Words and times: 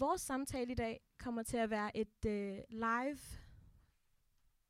vores 0.00 0.20
samtale 0.20 0.72
i 0.72 0.74
dag 0.74 1.00
kommer 1.18 1.42
til 1.42 1.56
at 1.56 1.70
være 1.70 1.96
et 1.96 2.24
øh, 2.26 2.58
live 2.68 3.18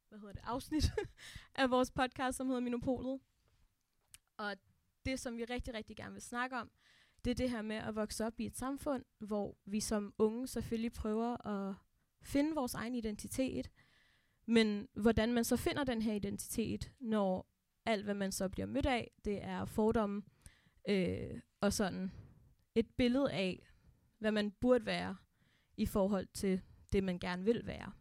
hvad 0.08 0.18
hedder 0.18 0.32
det, 0.32 0.42
afsnit 0.44 0.92
af 1.54 1.70
vores 1.70 1.90
podcast, 1.90 2.36
som 2.36 2.46
hedder 2.46 2.60
Minopolet. 2.60 3.20
Og 4.36 4.56
det, 5.06 5.20
som 5.20 5.36
vi 5.36 5.44
rigtig, 5.44 5.74
rigtig 5.74 5.96
gerne 5.96 6.12
vil 6.12 6.22
snakke 6.22 6.56
om, 6.56 6.70
det 7.24 7.30
er 7.30 7.34
det 7.34 7.50
her 7.50 7.62
med 7.62 7.76
at 7.76 7.94
vokse 7.94 8.26
op 8.26 8.40
i 8.40 8.46
et 8.46 8.56
samfund, 8.56 9.04
hvor 9.18 9.56
vi 9.64 9.80
som 9.80 10.14
unge 10.18 10.46
selvfølgelig 10.46 10.92
prøver 10.92 11.46
at 11.46 11.74
finde 12.22 12.54
vores 12.54 12.74
egen 12.74 12.94
identitet, 12.94 13.70
men 14.46 14.88
hvordan 14.94 15.32
man 15.32 15.44
så 15.44 15.56
finder 15.56 15.84
den 15.84 16.02
her 16.02 16.14
identitet, 16.14 16.92
når 17.00 17.46
alt, 17.86 18.04
hvad 18.04 18.14
man 18.14 18.32
så 18.32 18.48
bliver 18.48 18.66
mødt 18.66 18.86
af, 18.86 19.10
det 19.24 19.42
er 19.42 19.64
fordomme 19.64 20.22
øh, 20.88 21.40
og 21.60 21.72
sådan 21.72 22.12
et 22.74 22.90
billede 22.96 23.32
af, 23.32 23.66
hvad 24.18 24.32
man 24.32 24.50
burde 24.50 24.86
være 24.86 25.16
i 25.76 25.86
forhold 25.86 26.26
til 26.26 26.62
det, 26.92 27.04
man 27.04 27.18
gerne 27.18 27.44
vil 27.44 27.66
være. 27.66 27.92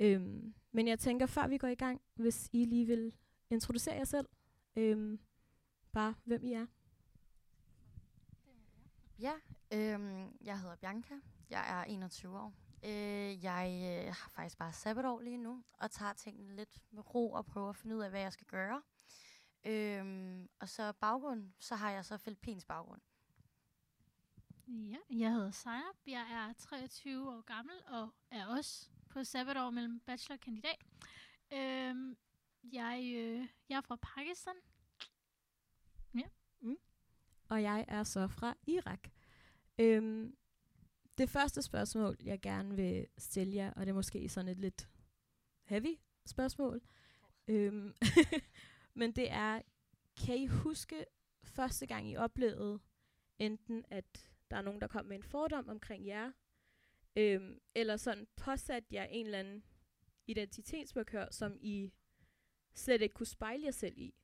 Øhm, 0.00 0.54
men 0.72 0.88
jeg 0.88 0.98
tænker, 0.98 1.26
før 1.26 1.46
vi 1.46 1.58
går 1.58 1.68
i 1.68 1.74
gang, 1.74 2.00
hvis 2.14 2.50
I 2.52 2.64
lige 2.64 2.86
vil 2.86 3.12
introducere 3.50 3.94
jer 3.94 4.04
selv, 4.04 4.28
øhm, 4.76 5.20
bare 5.92 6.14
hvem 6.24 6.44
I 6.44 6.52
er. 6.52 6.66
Ja, 9.18 9.32
øhm, 9.72 10.36
jeg 10.40 10.60
hedder 10.60 10.76
Bianca. 10.76 11.14
Jeg 11.50 11.80
er 11.80 11.84
21 11.84 12.38
år. 12.38 12.54
Øh, 12.84 13.44
jeg 13.44 13.80
øh, 13.84 14.06
har 14.06 14.30
faktisk 14.30 14.58
bare 14.58 14.72
sabbatår 14.72 15.20
lige 15.20 15.38
nu, 15.38 15.64
og 15.72 15.90
tager 15.90 16.12
tingene 16.12 16.56
lidt 16.56 16.82
med 16.90 17.14
ro 17.14 17.32
og 17.32 17.46
prøver 17.46 17.68
at 17.68 17.76
finde 17.76 17.96
ud 17.96 18.00
af, 18.00 18.10
hvad 18.10 18.20
jeg 18.20 18.32
skal 18.32 18.46
gøre. 18.46 18.82
Øhm, 19.64 20.48
og 20.60 20.68
så 20.68 20.92
baggrund, 20.92 21.52
så 21.60 21.74
har 21.74 21.90
jeg 21.90 22.04
så 22.04 22.18
filippinsk 22.18 22.66
baggrund. 22.66 23.00
Ja, 24.74 24.96
jeg 25.10 25.32
hedder 25.32 25.50
Sejrup. 25.50 25.96
Jeg 26.06 26.48
er 26.48 26.52
23 26.52 27.28
år 27.30 27.40
gammel 27.40 27.74
og 27.86 28.08
er 28.30 28.46
også 28.46 28.88
på 29.08 29.24
sabbatår 29.24 29.70
mellem 29.70 30.00
bachelor 30.00 30.36
og 30.36 30.40
kandidat. 30.40 30.84
Øhm, 31.52 32.16
jeg, 32.72 33.12
øh, 33.16 33.48
jeg 33.68 33.76
er 33.76 33.80
fra 33.80 33.96
Pakistan. 33.96 34.54
Ja. 36.14 36.28
Mm. 36.60 36.76
Og 37.48 37.62
jeg 37.62 37.84
er 37.88 38.02
så 38.02 38.28
fra 38.28 38.54
Irak. 38.66 39.08
Øhm, 39.78 40.36
det 41.18 41.30
første 41.30 41.62
spørgsmål, 41.62 42.16
jeg 42.20 42.40
gerne 42.40 42.76
vil 42.76 43.06
stille 43.18 43.54
jer, 43.54 43.72
og 43.72 43.80
det 43.80 43.88
er 43.88 43.94
måske 43.94 44.28
sådan 44.28 44.48
et 44.48 44.58
lidt 44.58 44.88
heavy 45.64 45.98
spørgsmål, 46.26 46.82
øhm, 47.48 47.94
men 49.00 49.12
det 49.12 49.30
er, 49.30 49.62
kan 50.24 50.36
I 50.36 50.46
huske 50.46 51.04
første 51.44 51.86
gang, 51.86 52.10
I 52.10 52.16
oplevede 52.16 52.80
enten, 53.38 53.84
at 53.90 54.31
der 54.52 54.58
er 54.58 54.62
nogen, 54.62 54.80
der 54.80 54.86
kom 54.86 55.04
med 55.06 55.16
en 55.16 55.22
fordom 55.22 55.68
omkring 55.68 56.06
jer, 56.06 56.32
øhm, 57.16 57.58
eller 57.74 57.96
sådan 57.96 58.26
påsat 58.36 58.84
jer 58.92 59.04
en 59.04 59.26
eller 59.26 59.38
anden 59.38 59.64
identitetsmarkør, 60.26 61.26
som 61.30 61.58
I 61.60 61.92
slet 62.74 63.02
ikke 63.02 63.14
kunne 63.14 63.26
spejle 63.26 63.64
jer 63.64 63.70
selv 63.70 63.98
i? 63.98 64.14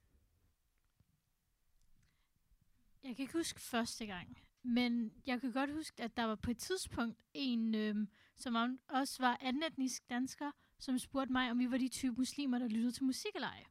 Jeg 3.03 3.17
kan 3.17 3.23
ikke 3.23 3.33
huske 3.39 3.61
første 3.61 4.07
gang, 4.07 4.39
men 4.62 5.12
jeg 5.27 5.41
kan 5.41 5.53
godt 5.53 5.73
huske, 5.73 6.03
at 6.03 6.17
der 6.17 6.25
var 6.25 6.35
på 6.35 6.51
et 6.51 6.59
tidspunkt 6.59 7.19
en, 7.35 7.75
øhm, 7.75 8.09
som 8.37 8.55
om- 8.55 8.81
også 8.89 9.23
var 9.23 9.39
anden 9.41 9.63
etnisk 9.63 10.11
dansker, 10.11 10.51
som 10.79 10.98
spurgte 10.98 11.33
mig, 11.33 11.51
om 11.51 11.59
vi 11.59 11.70
var 11.70 11.79
de 11.79 11.89
type 11.89 12.17
muslimer, 12.17 12.59
der 12.59 12.69
lyttede 12.69 12.92
til 12.92 13.05
musik 13.05 13.35
eller 13.35 13.48
ej. 13.48 13.65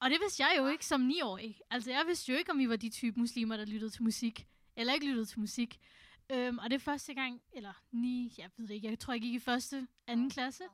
Og 0.00 0.10
det 0.10 0.20
vidste 0.20 0.42
jeg 0.42 0.54
jo 0.58 0.66
ikke 0.66 0.86
som 0.86 1.00
9-årig. 1.00 1.60
Altså, 1.70 1.90
jeg 1.90 2.04
vidste 2.06 2.32
jo 2.32 2.38
ikke, 2.38 2.50
om 2.50 2.58
vi 2.58 2.68
var 2.68 2.76
de 2.76 2.90
type 2.90 3.20
muslimer, 3.20 3.56
der 3.56 3.64
lyttede 3.64 3.90
til 3.90 4.02
musik, 4.02 4.48
eller 4.76 4.92
ikke 4.92 5.06
lyttede 5.06 5.26
til 5.26 5.40
musik. 5.40 5.80
Øhm, 6.30 6.58
og 6.58 6.70
det 6.70 6.74
er 6.74 6.80
første 6.80 7.14
gang, 7.14 7.42
eller 7.52 7.72
ni, 7.90 8.34
jeg 8.38 8.50
ved 8.56 8.68
det 8.68 8.74
ikke, 8.74 8.88
jeg 8.88 8.98
tror, 8.98 9.12
jeg 9.12 9.20
gik 9.20 9.34
i 9.34 9.38
første, 9.38 9.88
anden 10.06 10.30
klasse. 10.30 10.64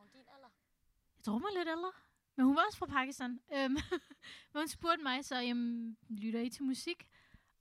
Jeg 1.16 1.24
tror, 1.24 1.38
mig 1.38 1.50
lidt 1.56 1.68
ældre. 1.68 1.92
Men 2.36 2.46
hun 2.46 2.56
var 2.56 2.62
også 2.66 2.78
fra 2.78 2.86
Pakistan. 2.86 3.40
Øhm, 3.54 3.72
men 4.52 4.60
hun 4.60 4.68
spurgte 4.68 5.02
mig 5.02 5.24
så, 5.24 5.36
jamen, 5.36 5.96
lytter 6.08 6.40
I 6.40 6.48
til 6.48 6.64
musik? 6.64 7.08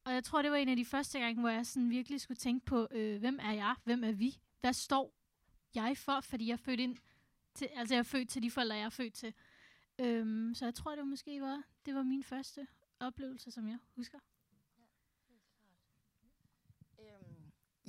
Og 0.03 0.13
jeg 0.13 0.23
tror, 0.23 0.41
det 0.41 0.51
var 0.51 0.57
en 0.57 0.69
af 0.69 0.75
de 0.75 0.85
første 0.85 1.19
gange, 1.19 1.39
hvor 1.41 1.49
jeg 1.49 1.65
sådan 1.65 1.89
virkelig 1.89 2.21
skulle 2.21 2.37
tænke 2.37 2.65
på, 2.65 2.87
øh, 2.91 3.19
hvem 3.19 3.39
er 3.41 3.51
jeg? 3.51 3.75
Hvem 3.83 4.03
er 4.03 4.11
vi? 4.11 4.39
Hvad 4.61 4.73
står 4.73 5.13
jeg 5.75 5.97
for? 5.97 6.21
Fordi 6.21 6.47
jeg 6.47 6.53
er 6.53 6.57
født 6.57 6.79
ind 6.79 6.97
til, 7.53 7.65
altså 7.75 7.95
jeg 7.95 7.99
er 7.99 8.03
født 8.03 8.29
til 8.29 8.43
de 8.43 8.51
forældre, 8.51 8.75
jeg 8.75 8.85
er 8.85 8.89
født 8.89 9.13
til. 9.13 9.33
Øhm, 9.99 10.53
så 10.55 10.65
jeg 10.65 10.75
tror, 10.75 10.95
det 10.95 11.07
måske 11.07 11.41
var, 11.41 11.63
det 11.85 11.95
var 11.95 12.03
min 12.03 12.23
første 12.23 12.67
oplevelse, 12.99 13.51
som 13.51 13.67
jeg 13.67 13.77
husker. 13.95 14.19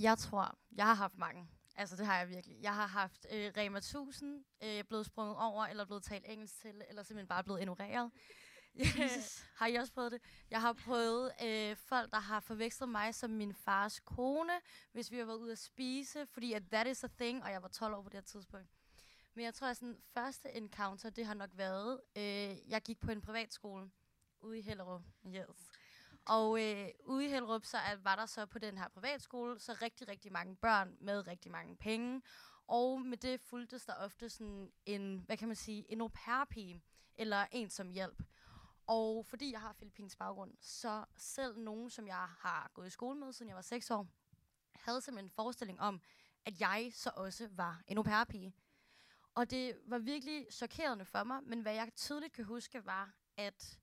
Jeg 0.01 0.19
tror, 0.19 0.59
jeg 0.77 0.87
har 0.87 0.95
haft 0.95 1.19
mange. 1.19 1.49
Altså, 1.77 1.97
det 1.97 2.07
har 2.07 2.19
jeg 2.19 2.29
virkelig. 2.29 2.57
Jeg 2.63 2.75
har 2.75 2.87
haft 2.87 3.27
øh, 3.33 3.53
Rema 3.57 3.79
1000, 3.79 4.45
øh, 4.63 4.85
blevet 4.85 5.07
sprunget 5.07 5.37
over, 5.37 5.67
eller 5.67 5.85
blevet 5.85 6.03
talt 6.03 6.25
engelsk 6.29 6.61
til, 6.61 6.83
eller 6.89 7.03
simpelthen 7.03 7.29
bare 7.29 7.45
blevet 7.45 7.61
ignoreret. 7.61 8.11
Har 9.59 9.67
I 9.67 9.75
også 9.75 9.93
prøvet 9.93 10.13
det? 10.13 10.21
Jeg 10.51 10.61
har 10.61 10.73
prøvet 10.73 11.33
øh, 11.45 11.77
folk, 11.77 12.11
der 12.11 12.19
har 12.19 12.41
forvekslet 12.41 12.89
mig 12.89 13.15
som 13.15 13.31
min 13.31 13.55
fars 13.55 14.01
kone, 14.01 14.53
hvis 14.93 15.11
vi 15.11 15.19
har 15.19 15.25
været 15.25 15.39
ude 15.39 15.53
at 15.53 15.59
spise, 15.59 16.27
fordi 16.27 16.53
at 16.53 16.63
that 16.73 16.87
is 16.87 17.05
a 17.05 17.09
thing, 17.19 17.45
og 17.45 17.51
jeg 17.51 17.63
var 17.63 17.69
12 17.69 17.95
år 17.95 18.03
på 18.03 18.09
det 18.09 18.17
her 18.17 18.25
tidspunkt. 18.25 18.69
Men 19.35 19.45
jeg 19.45 19.55
tror, 19.55 19.67
at 19.67 19.77
sådan, 19.77 19.97
første 20.15 20.53
encounter, 20.57 21.11
det 21.11 21.27
har 21.27 21.35
nok 21.35 21.51
været, 21.55 22.01
øh, 22.17 22.71
jeg 22.71 22.83
gik 22.85 23.01
på 23.01 23.11
en 23.11 23.21
privatskole 23.21 23.91
ude 24.41 24.59
i 24.59 24.63
Hellerup. 24.63 25.03
Yes. 25.27 25.71
Og 26.31 26.63
øh, 26.63 26.89
ude 27.05 27.25
i 27.25 27.29
Hellerup, 27.29 27.65
så 27.65 27.79
er, 27.79 27.97
var 27.97 28.17
der 28.17 28.27
så 28.27 28.47
på 28.47 28.59
den 28.59 28.79
her 28.79 28.89
privatskole, 28.89 29.59
så 29.61 29.73
rigtig, 29.83 30.09
rigtig 30.09 30.33
mange 30.33 30.57
børn 30.57 30.97
med 31.01 31.27
rigtig 31.27 31.51
mange 31.51 31.77
penge. 31.77 32.23
Og 32.67 33.01
med 33.01 33.17
det 33.17 33.41
fulgtes 33.41 33.85
der 33.85 33.95
ofte 33.95 34.29
sådan 34.29 34.73
en, 34.87 35.23
hvad 35.27 35.37
kan 35.37 35.49
man 35.49 35.57
sige, 35.57 35.93
en 35.93 36.01
au 36.01 36.09
pair-pige, 36.09 36.83
eller 37.17 37.47
en 37.53 37.71
som 37.71 37.91
hjælp. 37.91 38.23
Og 38.87 39.27
fordi 39.27 39.53
jeg 39.53 39.61
har 39.61 39.73
filippinsk 39.73 40.19
baggrund, 40.19 40.55
så 40.61 41.05
selv 41.17 41.59
nogen, 41.59 41.91
som 41.91 42.07
jeg 42.07 42.27
har 42.39 42.71
gået 42.75 42.87
i 42.87 42.91
skole 42.91 43.19
med, 43.19 43.33
siden 43.33 43.49
jeg 43.49 43.57
var 43.57 43.63
6 43.63 43.91
år, 43.91 44.07
havde 44.75 45.01
simpelthen 45.01 45.27
en 45.27 45.31
forestilling 45.31 45.81
om, 45.81 46.01
at 46.45 46.61
jeg 46.61 46.91
så 46.95 47.11
også 47.17 47.49
var 47.51 47.83
en 47.87 47.97
au 47.97 48.03
pair-pige. 48.03 48.55
Og 49.35 49.51
det 49.51 49.79
var 49.87 49.99
virkelig 49.99 50.47
chokerende 50.53 51.05
for 51.05 51.25
mig, 51.25 51.43
men 51.43 51.61
hvad 51.61 51.75
jeg 51.75 51.91
tydeligt 51.97 52.33
kan 52.33 52.45
huske 52.45 52.87
var, 52.87 53.15
at 53.37 53.79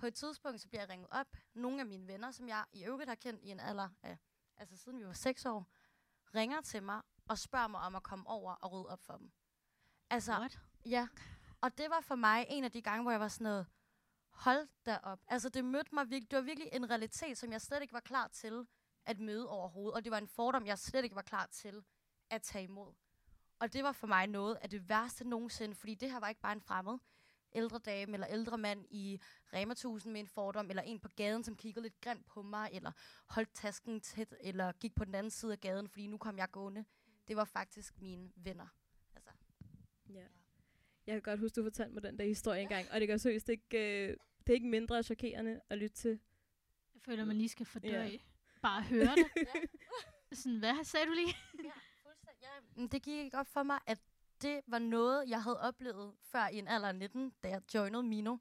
på 0.00 0.06
et 0.06 0.14
tidspunkt, 0.14 0.60
så 0.60 0.68
bliver 0.68 0.82
jeg 0.82 0.88
ringet 0.88 1.08
op. 1.10 1.36
Nogle 1.54 1.80
af 1.80 1.86
mine 1.86 2.06
venner, 2.06 2.30
som 2.30 2.48
jeg 2.48 2.64
i 2.72 2.84
øvrigt 2.84 3.08
har 3.08 3.14
kendt 3.14 3.42
i 3.42 3.50
en 3.50 3.60
alder 3.60 3.88
af, 4.02 4.18
altså 4.56 4.76
siden 4.76 4.98
vi 4.98 5.06
var 5.06 5.12
6 5.12 5.46
år, 5.46 5.66
ringer 6.34 6.60
til 6.60 6.82
mig 6.82 7.02
og 7.28 7.38
spørger 7.38 7.68
mig 7.68 7.80
om 7.80 7.96
at 7.96 8.02
komme 8.02 8.26
over 8.28 8.52
og 8.52 8.72
rydde 8.72 8.88
op 8.88 9.00
for 9.00 9.16
dem. 9.16 9.32
Altså, 10.10 10.32
What? 10.32 10.60
Ja, 10.86 11.08
og 11.60 11.78
det 11.78 11.90
var 11.90 12.00
for 12.00 12.14
mig 12.14 12.46
en 12.48 12.64
af 12.64 12.72
de 12.72 12.82
gange, 12.82 13.02
hvor 13.02 13.10
jeg 13.10 13.20
var 13.20 13.28
sådan 13.28 13.44
noget, 13.44 13.66
hold 14.30 14.68
da 14.86 14.98
op. 15.02 15.20
Altså 15.26 15.48
det 15.48 15.64
mødte 15.64 15.94
mig 15.94 16.10
virkelig, 16.10 16.30
det 16.30 16.36
var 16.36 16.42
virkelig 16.42 16.68
en 16.72 16.90
realitet, 16.90 17.38
som 17.38 17.52
jeg 17.52 17.60
slet 17.60 17.82
ikke 17.82 17.94
var 17.94 18.00
klar 18.00 18.28
til 18.28 18.66
at 19.04 19.18
møde 19.18 19.48
overhovedet. 19.48 19.94
Og 19.94 20.04
det 20.04 20.12
var 20.12 20.18
en 20.18 20.28
fordom, 20.28 20.66
jeg 20.66 20.78
slet 20.78 21.04
ikke 21.04 21.16
var 21.16 21.22
klar 21.22 21.46
til 21.46 21.84
at 22.30 22.42
tage 22.42 22.64
imod. 22.64 22.94
Og 23.58 23.72
det 23.72 23.84
var 23.84 23.92
for 23.92 24.06
mig 24.06 24.26
noget 24.26 24.54
af 24.54 24.70
det 24.70 24.88
værste 24.88 25.28
nogensinde, 25.28 25.74
fordi 25.74 25.94
det 25.94 26.10
her 26.10 26.20
var 26.20 26.28
ikke 26.28 26.40
bare 26.40 26.52
en 26.52 26.60
fremmed 26.60 26.98
ældre 27.52 27.78
dame 27.78 28.12
eller 28.14 28.26
ældre 28.30 28.58
mand 28.58 28.84
i 28.90 29.20
Rema 29.52 29.72
1000 29.72 30.12
med 30.12 30.20
en 30.20 30.26
fordom, 30.28 30.70
eller 30.70 30.82
en 30.82 31.00
på 31.00 31.08
gaden, 31.08 31.44
som 31.44 31.56
kiggede 31.56 31.82
lidt 31.82 32.00
grimt 32.00 32.26
på 32.26 32.42
mig, 32.42 32.70
eller 32.72 32.92
holdt 33.26 33.54
tasken 33.54 34.00
tæt, 34.00 34.34
eller 34.40 34.72
gik 34.72 34.94
på 34.94 35.04
den 35.04 35.14
anden 35.14 35.30
side 35.30 35.52
af 35.52 35.60
gaden, 35.60 35.88
fordi 35.88 36.06
nu 36.06 36.18
kom 36.18 36.38
jeg 36.38 36.50
gående. 36.50 36.84
Det 37.28 37.36
var 37.36 37.44
faktisk 37.44 38.00
mine 38.00 38.30
venner. 38.36 38.66
Altså, 39.14 39.30
Ja. 40.08 40.26
Jeg 41.06 41.14
kan 41.14 41.22
godt 41.22 41.40
huske, 41.40 41.54
du 41.54 41.62
fortalte 41.62 41.94
mig 41.94 42.02
den 42.02 42.18
der 42.18 42.24
historie 42.24 42.62
engang, 42.62 42.90
og 42.90 43.00
det 43.00 43.08
gør 43.08 43.16
seriøst 43.16 43.48
ikke, 43.48 44.08
øh, 44.08 44.16
det 44.46 44.48
er 44.48 44.54
ikke 44.54 44.68
mindre 44.68 45.02
chokerende 45.02 45.60
at 45.68 45.78
lytte 45.78 45.96
til. 45.96 46.20
Jeg 46.94 47.02
føler, 47.02 47.24
man 47.24 47.36
lige 47.36 47.48
skal 47.48 47.66
fordøje. 47.66 48.10
Ja. 48.10 48.18
Bare 48.62 48.82
høre 48.82 49.14
det. 49.16 49.26
Sådan, 50.38 50.58
hvad 50.58 50.84
sagde 50.84 51.06
du 51.06 51.12
lige? 51.12 51.34
Ja, 51.64 51.70
fuldstændig. 52.02 52.42
Ja, 52.42 52.80
men 52.80 52.88
det 52.88 53.02
gik 53.02 53.18
ikke 53.24 53.38
op 53.38 53.46
for 53.46 53.62
mig, 53.62 53.78
at 53.86 53.98
det 54.42 54.60
var 54.66 54.78
noget, 54.78 55.28
jeg 55.28 55.42
havde 55.42 55.60
oplevet 55.60 56.14
før 56.22 56.48
i 56.48 56.58
en 56.58 56.68
alder 56.68 56.88
af 56.88 56.94
19, 56.96 57.32
da 57.42 57.48
jeg 57.48 57.62
joinede 57.74 58.02
Mino. 58.02 58.36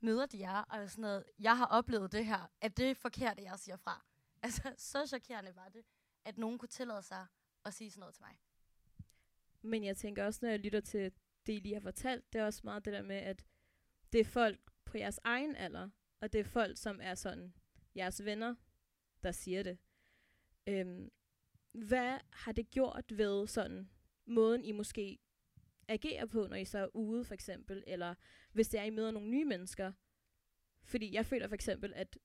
Møder 0.00 0.26
de 0.26 0.38
jer, 0.38 0.62
og 0.62 0.90
sådan 0.90 1.02
noget, 1.02 1.24
jeg 1.38 1.58
har 1.58 1.66
oplevet 1.66 2.12
det 2.12 2.26
her, 2.26 2.50
at 2.60 2.76
det 2.76 2.90
er 2.90 2.94
forkert, 2.94 3.38
at 3.38 3.44
jeg 3.44 3.58
siger 3.58 3.76
fra. 3.76 4.04
Altså, 4.44 4.74
så 4.78 5.06
chokerende 5.06 5.56
var 5.56 5.68
det, 5.68 5.84
at 6.24 6.38
nogen 6.38 6.58
kunne 6.58 6.68
tillade 6.68 7.02
sig 7.02 7.26
at 7.64 7.74
sige 7.74 7.90
sådan 7.90 8.00
noget 8.00 8.14
til 8.14 8.24
mig. 8.24 8.38
Men 9.62 9.84
jeg 9.84 9.96
tænker 9.96 10.24
også, 10.24 10.38
når 10.42 10.48
jeg 10.50 10.58
lytter 10.58 10.80
til 10.80 11.12
det, 11.46 11.52
I 11.52 11.58
lige 11.58 11.74
har 11.74 11.80
fortalt, 11.80 12.32
det 12.32 12.40
er 12.40 12.44
også 12.44 12.60
meget 12.64 12.84
det 12.84 12.92
der 12.92 13.02
med, 13.02 13.16
at 13.16 13.44
det 14.12 14.20
er 14.20 14.24
folk 14.24 14.60
på 14.84 14.98
jeres 14.98 15.20
egen 15.24 15.56
alder, 15.56 15.90
og 16.20 16.32
det 16.32 16.38
er 16.38 16.44
folk, 16.44 16.78
som 16.78 17.00
er 17.02 17.14
sådan 17.14 17.54
jeres 17.96 18.24
venner, 18.24 18.54
der 19.22 19.32
siger 19.32 19.62
det. 19.62 19.78
Øhm, 20.66 21.10
hvad 21.72 22.18
har 22.32 22.52
det 22.52 22.70
gjort 22.70 23.18
ved 23.18 23.46
sådan 23.46 23.90
måden, 24.26 24.64
I 24.64 24.72
måske 24.72 25.18
agerer 25.88 26.26
på, 26.26 26.46
når 26.46 26.56
I 26.56 26.64
så 26.64 26.78
er 26.78 26.96
ude, 26.96 27.24
for 27.24 27.34
eksempel, 27.34 27.84
eller 27.86 28.14
hvis 28.52 28.68
det 28.68 28.80
er, 28.80 28.84
I 28.84 28.90
møder 28.90 29.10
nogle 29.10 29.28
nye 29.28 29.44
mennesker? 29.44 29.92
Fordi 30.84 31.14
jeg 31.14 31.26
føler 31.26 31.48
for 31.48 31.54
eksempel, 31.54 31.92
at 31.94 32.18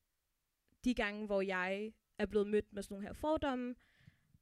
de 0.84 0.94
gange, 0.94 1.26
hvor 1.26 1.42
jeg 1.42 1.94
er 2.18 2.26
blevet 2.26 2.48
mødt 2.48 2.74
med 2.74 2.84
sådan 2.84 2.96
nogle 2.96 3.08
her 3.08 3.14
fordomme, 3.14 3.76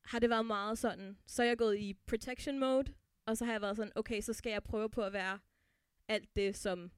har 0.01 0.19
det 0.19 0.29
været 0.29 0.45
meget 0.45 0.77
sådan, 0.77 1.17
så 1.25 1.43
er 1.43 1.47
jeg 1.47 1.57
gået 1.57 1.79
i 1.79 1.93
protection 1.93 2.59
mode, 2.59 2.93
og 3.25 3.37
så 3.37 3.45
har 3.45 3.51
jeg 3.51 3.61
været 3.61 3.77
sådan, 3.77 3.93
okay, 3.95 4.21
så 4.21 4.33
skal 4.33 4.49
jeg 4.49 4.63
prøve 4.63 4.89
på 4.89 5.01
at 5.01 5.13
være 5.13 5.39
alt 6.07 6.35
det, 6.35 6.55
som 6.55 6.91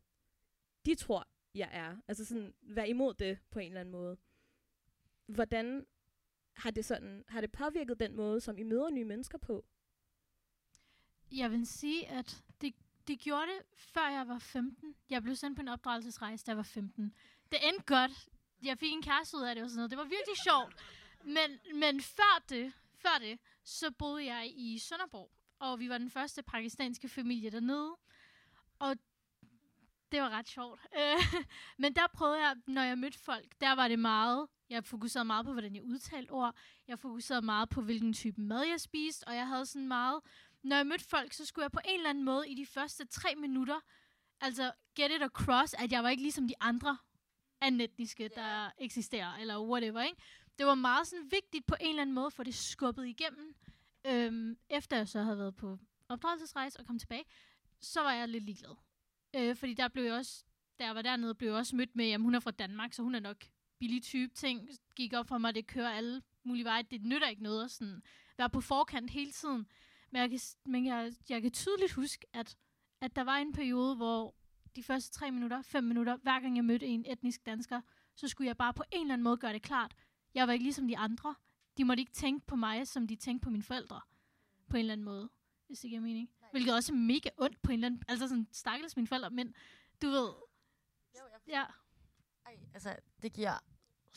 de 0.86 0.95
tror, 0.95 1.27
jeg 1.54 1.69
er. 1.71 1.98
Altså 2.07 2.25
sådan, 2.25 2.54
være 2.62 2.89
imod 2.89 3.13
det 3.13 3.39
på 3.51 3.59
en 3.59 3.68
eller 3.68 3.80
anden 3.81 3.92
måde. 3.92 4.18
Hvordan 5.25 5.86
har 6.54 6.71
det 6.71 6.86
sådan, 6.86 7.24
har 7.27 7.42
det 7.42 7.51
påvirket 7.51 8.00
den 8.00 8.15
måde, 8.15 8.42
som 8.42 8.57
I 8.57 8.63
møder 8.63 8.89
nye 8.89 9.06
mennesker 9.06 9.38
på? 9.38 9.65
Jeg 11.31 11.51
vil 11.51 11.68
sige, 11.68 12.07
at 12.07 12.44
det, 12.62 12.74
det 13.07 13.19
gjorde 13.19 13.47
det, 13.47 13.62
før 13.75 14.07
jeg 14.07 14.27
var 14.27 14.39
15. 14.39 14.95
Jeg 15.09 15.24
blev 15.24 15.35
sendt 15.35 15.56
på 15.56 15.62
en 15.62 15.68
opdragelsesrejse, 15.68 16.45
da 16.45 16.51
jeg 16.51 16.57
var 16.57 16.63
15. 16.63 17.13
Det 17.51 17.59
endte 17.68 17.83
godt. 17.85 18.12
Jeg 18.63 18.77
fik 18.77 18.91
en 18.91 19.01
kæreste 19.01 19.38
ud 19.38 19.41
af 19.41 19.56
det 19.56 19.63
og 19.63 19.69
sådan 19.69 19.77
noget. 19.77 19.91
Det 19.91 19.97
var 19.97 20.03
virkelig 20.03 20.38
sjovt. 20.44 20.75
Men, 21.24 21.79
men 21.79 22.01
før 22.01 22.45
det, 22.50 22.74
før 22.95 23.18
det, 23.19 23.39
så 23.63 23.91
boede 23.91 24.25
jeg 24.25 24.51
i 24.56 24.79
Sønderborg. 24.79 25.31
Og 25.59 25.79
vi 25.79 25.89
var 25.89 25.97
den 25.97 26.09
første 26.09 26.44
pakistanske 26.44 27.09
familie 27.09 27.50
dernede. 27.50 27.95
Og 28.80 28.97
det 30.12 30.21
var 30.21 30.30
ret 30.30 30.47
sjovt. 30.47 30.80
Øh, 30.97 31.44
men 31.81 31.95
der 31.95 32.07
prøvede 32.13 32.39
jeg, 32.39 32.56
når 32.68 32.81
jeg 32.81 32.97
mødte 32.97 33.19
folk, 33.19 33.62
der 33.62 33.75
var 33.75 33.88
det 33.88 34.00
meget, 34.00 34.47
jeg 34.69 34.85
fokuserede 34.85 35.25
meget 35.25 35.45
på, 35.45 35.51
hvordan 35.51 35.75
jeg 35.75 35.83
udtalte 35.83 36.31
ord. 36.31 36.56
Jeg 36.88 37.00
fokuserede 37.00 37.45
meget 37.45 37.69
på, 37.69 37.81
hvilken 37.81 38.13
type 38.13 38.41
mad 38.41 38.63
jeg 38.63 38.81
spiste. 38.81 39.27
Og 39.27 39.35
jeg 39.35 39.47
havde 39.47 39.65
sådan 39.65 39.88
meget, 39.88 40.21
når 40.63 40.75
jeg 40.75 40.88
mødte 40.88 41.06
folk, 41.06 41.33
så 41.33 41.45
skulle 41.45 41.63
jeg 41.63 41.71
på 41.71 41.80
en 41.86 41.95
eller 41.95 42.09
anden 42.09 42.24
måde 42.24 42.50
i 42.50 42.56
de 42.56 42.65
første 42.65 43.06
tre 43.06 43.36
minutter, 43.36 43.80
altså 44.42 44.71
get 44.95 45.12
it 45.12 45.21
across, 45.21 45.74
at 45.74 45.92
jeg 45.92 46.04
var 46.04 46.09
ikke 46.09 46.24
ligesom 46.24 46.48
de 46.48 46.54
andre 46.59 46.98
anetniske, 47.62 48.30
der 48.36 48.71
eksisterer, 48.77 49.36
eller 49.36 49.62
whatever, 49.62 50.01
ikke? 50.01 50.21
Det 50.57 50.65
var 50.65 50.75
meget 50.75 51.07
sådan 51.07 51.31
vigtigt 51.31 51.65
på 51.65 51.75
en 51.81 51.89
eller 51.89 52.01
anden 52.01 52.15
måde, 52.15 52.31
for 52.31 52.44
det 52.44 52.56
skubbet 52.56 53.07
igennem. 53.07 53.56
Øhm, 54.07 54.57
efter 54.69 54.98
jeg 54.98 55.07
så 55.07 55.21
havde 55.21 55.38
været 55.38 55.56
på 55.56 55.80
opdragelsesrejse 56.09 56.80
og 56.80 56.86
kom 56.86 57.00
tilbage, 57.00 57.25
så 57.81 58.01
var 58.01 58.13
jeg 58.13 58.27
lidt 58.27 58.44
ligeglad. 58.44 58.75
Øh, 59.36 59.56
fordi 59.56 59.74
der 59.74 59.88
blev 59.88 60.04
jeg 60.04 60.13
også, 60.13 60.44
da 60.80 60.86
jeg 60.86 60.95
var 60.95 61.01
dernede, 61.01 61.36
blev 61.36 61.50
jeg 61.50 61.57
også 61.57 61.75
mødt 61.75 61.95
med, 61.95 62.12
at 62.12 62.21
hun 62.21 62.36
er 62.36 62.39
fra 62.39 62.51
Danmark, 62.51 62.94
så 62.94 63.01
hun 63.01 63.15
er 63.15 63.19
nok 63.19 63.45
billig 63.80 64.04
type 64.04 64.33
ting. 64.33 64.69
Gik 64.95 65.13
op 65.13 65.27
for 65.27 65.38
mig, 65.38 65.56
det 65.56 65.68
kører 65.68 65.89
alle 65.89 66.21
mulige 66.44 66.65
veje. 66.65 66.83
Det 66.83 67.01
nytter 67.01 67.27
ikke 67.27 67.44
noget 67.44 67.65
at 67.65 67.71
sådan 67.71 68.01
være 68.38 68.50
på 68.50 68.62
forkant 68.62 69.09
hele 69.09 69.31
tiden. 69.31 69.68
Men 70.12 70.21
jeg 70.21 70.30
kan, 70.30 70.39
men 70.65 70.86
jeg, 70.86 71.13
jeg 71.30 71.42
kan 71.42 71.51
tydeligt 71.51 71.94
huske, 71.94 72.25
at, 72.33 72.57
at 73.01 73.15
der 73.15 73.21
var 73.21 73.38
en 73.38 73.54
periode, 73.54 73.95
hvor 73.95 74.36
de 74.75 74.83
første 74.83 75.19
tre 75.19 75.31
minutter, 75.31 75.62
fem 75.62 75.83
minutter, 75.83 76.18
hver 76.18 76.39
gang 76.39 76.56
jeg 76.56 76.65
mødte 76.65 76.86
en 76.86 77.06
etnisk 77.07 77.45
dansker, 77.45 77.81
så 78.15 78.27
skulle 78.27 78.48
jeg 78.48 78.57
bare 78.57 78.74
på 78.74 78.83
en 78.92 79.01
eller 79.01 79.13
anden 79.13 79.24
måde 79.24 79.38
gøre 79.38 79.54
det 79.54 79.62
klart. 79.62 79.95
Jeg 80.33 80.48
var 80.48 80.54
ikke 80.54 80.63
ligesom 80.63 80.88
de 80.88 80.98
andre. 80.98 81.36
De 81.77 81.83
måtte 81.86 82.01
ikke 82.01 82.12
tænke 82.12 82.48
på 82.48 82.56
mig, 82.56 82.88
som 82.88 83.07
de 83.07 83.15
tænkte 83.15 83.44
på 83.44 83.50
mine 83.50 83.63
forældre. 83.63 84.01
På 84.69 84.77
en 84.77 84.80
eller 84.80 84.94
anden 84.94 85.06
måde. 85.06 85.30
Hvis 85.68 85.80
det 85.80 85.89
giver 85.89 86.01
mening. 86.01 86.30
Nej. 86.42 86.50
Hvilket 86.51 86.75
også 86.75 86.94
er 86.94 86.98
mega 86.98 87.30
ondt 87.38 87.62
på 87.62 87.71
en 87.71 87.74
eller 87.74 87.88
anden... 87.88 88.04
Altså 88.07 88.27
sådan, 88.27 88.48
stakkels 88.51 88.95
mine 88.95 89.07
forældre, 89.07 89.30
men 89.30 89.56
du 90.01 90.07
ved... 90.07 90.27
Jo, 91.15 91.24
jeg 91.31 91.39
Ja. 91.48 91.63
Ej, 92.45 92.59
altså, 92.74 92.95
det 93.21 93.33
giver 93.33 93.59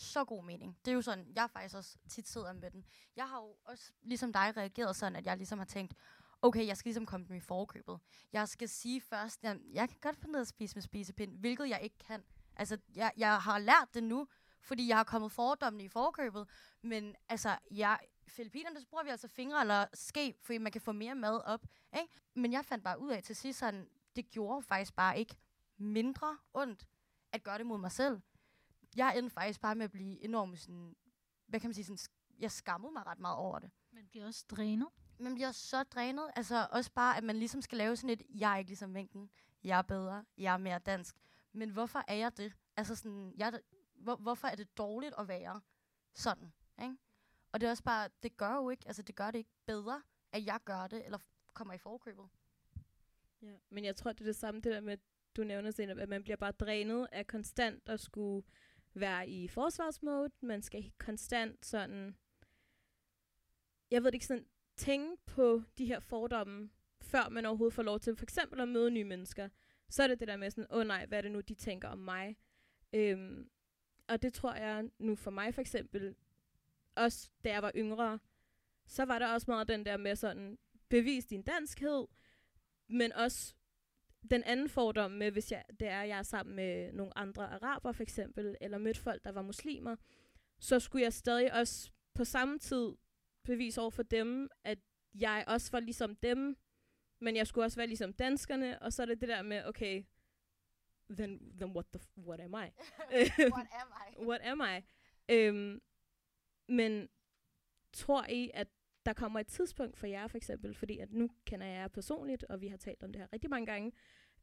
så 0.01 0.25
god 0.25 0.45
mening. 0.45 0.79
Det 0.85 0.91
er 0.91 0.95
jo 0.95 1.03
sådan, 1.03 1.33
jeg 1.35 1.51
faktisk 1.51 1.77
også 1.77 1.99
tit 2.09 2.29
sidder 2.29 2.53
med 2.53 2.71
den. 2.71 2.85
Jeg 3.17 3.29
har 3.29 3.41
jo 3.41 3.57
også, 3.65 3.93
ligesom 4.03 4.33
dig, 4.33 4.57
reageret 4.57 4.97
sådan, 4.97 5.17
at 5.17 5.27
jeg 5.27 5.37
ligesom 5.37 5.59
har 5.59 5.67
tænkt, 5.67 5.95
okay, 6.43 6.67
jeg 6.67 6.77
skal 6.77 6.89
ligesom 6.89 7.07
komme 7.07 7.27
med 7.29 7.37
i 7.37 7.41
forkøbet. 7.41 8.01
Jeg 8.33 8.49
skal 8.49 8.69
sige 8.69 9.01
først, 9.01 9.45
at 9.45 9.57
jeg 9.73 9.89
kan 9.89 9.99
godt 10.01 10.17
finde 10.17 10.33
ned 10.33 10.41
at 10.41 10.49
spise 10.49 10.77
med 10.77 10.83
spisepind, 10.83 11.39
hvilket 11.39 11.69
jeg 11.69 11.81
ikke 11.83 11.99
kan. 11.99 12.23
Altså, 12.57 12.79
jeg, 12.97 13.13
jeg 13.17 13.37
har 13.43 13.59
lært 13.59 13.89
det 13.95 14.05
nu, 14.05 14.27
fordi 14.61 14.89
jeg 14.89 14.97
har 14.97 15.05
kommet 15.05 15.33
fordommene 15.33 15.85
i 15.85 15.89
forkøbet, 15.89 16.49
men 16.83 17.17
altså, 17.29 17.59
jeg, 17.71 17.99
Filippinerne, 18.29 18.81
så 18.81 18.87
bruger 18.87 19.05
vi 19.05 19.11
altså 19.11 19.29
fingre 19.29 19.61
eller 19.61 19.87
ske, 19.95 20.35
fordi 20.41 20.59
man 20.59 20.73
kan 20.73 20.81
få 20.81 20.93
mere 20.93 21.15
mad 21.15 21.41
op, 21.45 21.67
ikke? 22.01 22.15
Men 22.35 22.53
jeg 22.53 22.65
fandt 22.65 22.85
bare 22.85 23.01
ud 23.01 23.11
af 23.11 23.23
til 23.23 23.37
sidst 23.37 23.59
sådan, 23.59 23.89
det 24.17 24.31
gjorde 24.31 24.63
faktisk 24.63 24.95
bare 24.95 25.19
ikke 25.19 25.37
mindre 25.77 26.39
ondt 26.55 26.87
at 27.33 27.43
gøre 27.43 27.59
det 27.59 27.67
mod 27.67 27.79
mig 27.79 27.93
selv. 27.93 28.21
Jeg 28.97 29.19
endte 29.19 29.35
faktisk 29.35 29.61
bare 29.61 29.75
med 29.75 29.85
at 29.85 29.91
blive 29.91 30.25
enormt 30.25 30.59
sådan, 30.59 30.97
hvad 31.47 31.61
kan 31.61 31.69
man 31.69 31.75
sige, 31.75 31.85
sådan, 31.85 31.99
jeg 32.39 32.51
skammede 32.51 32.93
mig 32.93 33.07
ret 33.07 33.19
meget 33.19 33.37
over 33.37 33.59
det. 33.59 33.71
Man 33.91 34.09
bliver 34.09 34.27
også 34.27 34.45
drænet. 34.51 34.89
Man 35.19 35.35
bliver 35.35 35.53
så 35.53 35.83
drænet, 35.83 36.31
altså 36.37 36.69
også 36.71 36.93
bare, 36.93 37.17
at 37.17 37.25
man 37.25 37.37
ligesom 37.37 37.63
skal 37.63 37.79
lave 37.79 37.97
sådan 37.97 38.11
et, 38.11 38.23
jeg 38.29 38.53
er 38.53 38.57
ikke 38.57 38.71
ligesom 38.71 38.91
mængden, 38.91 39.31
jeg 39.65 39.79
er 39.79 39.83
bedre, 39.83 40.25
jeg 40.39 40.55
er 40.55 40.59
mere 40.59 40.79
dansk. 40.79 41.17
Men 41.53 41.71
hvorfor 41.71 42.05
er 42.09 42.15
jeg 42.15 42.37
det? 42.37 42.53
Altså 42.77 42.95
sådan, 42.95 43.35
jeg, 43.37 43.61
hvor, 43.95 44.17
hvorfor 44.17 44.49
er 44.49 44.55
det 44.55 44.79
dårligt 44.79 45.15
at 45.19 45.29
være 45.29 45.61
sådan, 46.15 46.53
ikke? 46.83 46.97
Og 47.53 47.61
det 47.61 47.67
er 47.67 47.71
også 47.71 47.83
bare, 47.83 48.09
det 48.23 48.37
gør 48.37 48.55
jo 48.55 48.71
ikke, 48.71 48.85
altså 48.87 49.03
det 49.03 49.15
gør 49.15 49.31
det 49.31 49.39
ikke 49.39 49.51
bedre, 49.67 50.03
at 50.33 50.47
jeg 50.47 50.59
gør 50.65 50.87
det, 50.87 51.05
eller 51.05 51.19
kommer 51.55 51.75
i 51.75 51.79
forkøbet. 51.79 52.29
Ja. 53.43 53.57
Men 53.71 53.85
jeg 53.85 53.97
tror, 53.97 54.13
det 54.13 54.21
er 54.21 54.25
det 54.25 54.37
samme, 54.37 54.61
det 54.61 54.73
der 54.73 54.81
med, 54.81 54.99
du 55.37 55.45
nævner 55.45 55.71
senere, 55.71 56.01
at 56.01 56.09
man 56.09 56.23
bliver 56.23 56.37
bare 56.37 56.53
drænet 56.53 57.09
af 57.13 57.27
konstant 57.27 57.89
at 57.89 58.01
skulle 58.01 58.47
være 58.95 59.29
i 59.29 59.49
forsvarsmode. 59.49 60.31
Man 60.41 60.63
skal 60.63 60.93
konstant 60.99 61.67
sådan, 61.67 62.17
jeg 63.91 64.03
ved 64.03 64.11
det 64.11 64.15
ikke, 64.15 64.27
sådan 64.27 64.47
tænke 64.77 65.17
på 65.27 65.63
de 65.79 65.87
her 65.87 66.01
fordomme, 66.01 66.71
før 67.01 67.29
man 67.29 67.47
overhovedet 67.47 67.75
får 67.75 67.83
lov 67.83 68.01
til 68.01 68.17
for 68.17 68.25
eksempel 68.25 68.61
at 68.61 68.69
møde 68.69 68.91
nye 68.91 69.05
mennesker. 69.05 69.49
Så 69.89 70.03
er 70.03 70.07
det 70.07 70.21
det 70.21 70.29
der 70.29 70.37
med 70.37 70.51
sådan, 70.51 70.67
åh 70.71 70.79
oh, 70.79 70.87
nej, 70.87 71.07
hvad 71.07 71.19
er 71.19 71.23
det 71.23 71.31
nu, 71.31 71.41
de 71.41 71.55
tænker 71.55 71.89
om 71.89 71.99
mig? 71.99 72.37
Øhm, 72.93 73.51
og 74.09 74.23
det 74.23 74.33
tror 74.33 74.55
jeg 74.55 74.91
nu 74.99 75.15
for 75.17 75.31
mig 75.31 75.55
for 75.55 75.61
eksempel, 75.61 76.17
også 76.95 77.31
da 77.45 77.51
jeg 77.51 77.63
var 77.63 77.73
yngre, 77.77 78.19
så 78.87 79.05
var 79.05 79.19
der 79.19 79.27
også 79.27 79.51
meget 79.51 79.69
den 79.69 79.87
der 79.87 79.97
med 79.97 80.17
sådan, 80.17 80.59
bevis 80.89 81.27
din 81.27 81.43
danskhed, 81.43 82.07
men 82.89 83.13
også 83.13 83.55
den 84.31 84.43
anden 84.45 84.69
fordom 84.69 85.11
med, 85.11 85.31
hvis 85.31 85.53
jeg, 85.53 85.65
det 85.81 85.89
er, 85.89 86.01
at 86.01 86.09
jeg 86.09 86.19
er 86.19 86.23
sammen 86.23 86.57
med 86.57 86.93
nogle 86.93 87.19
andre 87.19 87.47
araber 87.47 87.93
for 87.93 88.03
eksempel, 88.03 88.57
eller 88.61 88.79
mødt 88.79 88.99
folk, 88.99 89.25
der 89.25 89.33
var 89.33 89.43
muslimer, 89.43 89.97
så 90.59 90.81
skulle 90.81 91.03
jeg 91.03 91.13
stadig 91.13 91.53
også 91.53 91.91
på 92.15 92.25
samme 92.25 92.59
tid 92.59 92.93
bevise 93.45 93.81
over 93.81 93.91
for 93.91 94.03
dem, 94.03 94.51
at 94.65 94.79
jeg 95.15 95.45
også 95.47 95.73
var 95.73 95.81
ligesom 95.81 96.17
dem, 96.17 96.57
men 97.21 97.37
jeg 97.37 97.47
skulle 97.47 97.65
også 97.65 97.77
være 97.77 97.87
ligesom 97.87 98.13
danskerne, 98.13 98.83
og 98.83 98.93
så 98.93 99.03
er 99.03 99.07
det 99.07 99.21
det 99.21 99.29
der 99.29 99.43
med, 99.43 99.65
okay, 99.65 100.05
then, 101.11 101.39
then 101.61 101.71
what, 101.71 101.87
the, 101.93 102.01
what 102.19 102.41
am 102.41 102.55
I? 102.55 102.71
What 103.57 103.67
am 103.73 103.93
I? 104.09 104.25
What 104.25 104.41
am 104.43 104.61
I? 104.61 104.81
Øhm, 105.29 105.81
men 106.69 107.09
tror 107.93 108.27
I, 108.27 108.51
at 108.55 108.69
der 109.07 109.13
kommer 109.13 109.41
et 109.41 109.47
tidspunkt 109.47 109.97
for 109.97 110.07
jer 110.07 110.27
for 110.27 110.37
eksempel, 110.37 110.75
fordi 110.75 110.99
at 110.99 111.13
nu 111.13 111.31
kender 111.45 111.67
jeg 111.67 111.75
jer 111.75 111.89
personligt, 111.89 112.45
og 112.45 112.61
vi 112.61 112.69
har 112.69 112.77
talt 112.77 113.03
om 113.03 113.13
det 113.13 113.21
her 113.21 113.33
rigtig 113.33 113.51
mange 113.51 113.67
gange, 113.67 113.93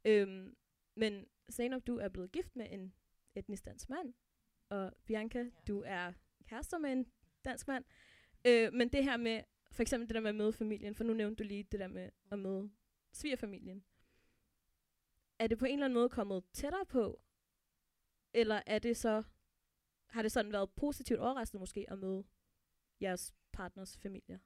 øhm, 0.04 0.56
men 0.94 1.26
Zainab, 1.52 1.86
du 1.86 1.96
er 1.96 2.08
blevet 2.08 2.32
gift 2.32 2.56
med 2.56 2.66
en 2.70 2.94
etnisk 3.34 3.64
dansk 3.64 3.90
mand, 3.90 4.14
og 4.68 4.92
Bianca, 5.04 5.50
du 5.68 5.82
er 5.86 6.12
kærester 6.46 6.78
med 6.78 6.92
en 6.92 7.06
dansk 7.44 7.68
mand. 7.68 7.84
Øh, 8.44 8.72
men 8.72 8.88
det 8.88 9.04
her 9.04 9.16
med, 9.16 9.42
for 9.72 9.82
eksempel 9.82 10.08
det 10.08 10.14
der 10.14 10.20
med 10.20 10.28
at 10.28 10.36
møde 10.36 10.52
familien, 10.52 10.94
for 10.94 11.04
nu 11.04 11.14
nævnte 11.14 11.44
du 11.44 11.48
lige 11.48 11.62
det 11.62 11.80
der 11.80 11.88
med 11.88 12.10
at 12.30 12.38
møde 12.38 12.70
svigerfamilien. 13.12 13.84
Er 15.38 15.46
det 15.46 15.58
på 15.58 15.64
en 15.64 15.72
eller 15.72 15.84
anden 15.84 15.94
måde 15.94 16.08
kommet 16.08 16.44
tættere 16.52 16.86
på, 16.86 17.22
eller 18.34 18.62
er 18.66 18.78
det 18.78 18.96
så, 18.96 19.22
har 20.06 20.22
det 20.22 20.32
sådan 20.32 20.52
været 20.52 20.70
positivt 20.70 21.20
overraskende 21.20 21.60
måske 21.60 21.86
at 21.88 21.98
møde 21.98 22.24
jeres 23.00 23.34
partners 23.52 23.96
familier? 23.96 24.38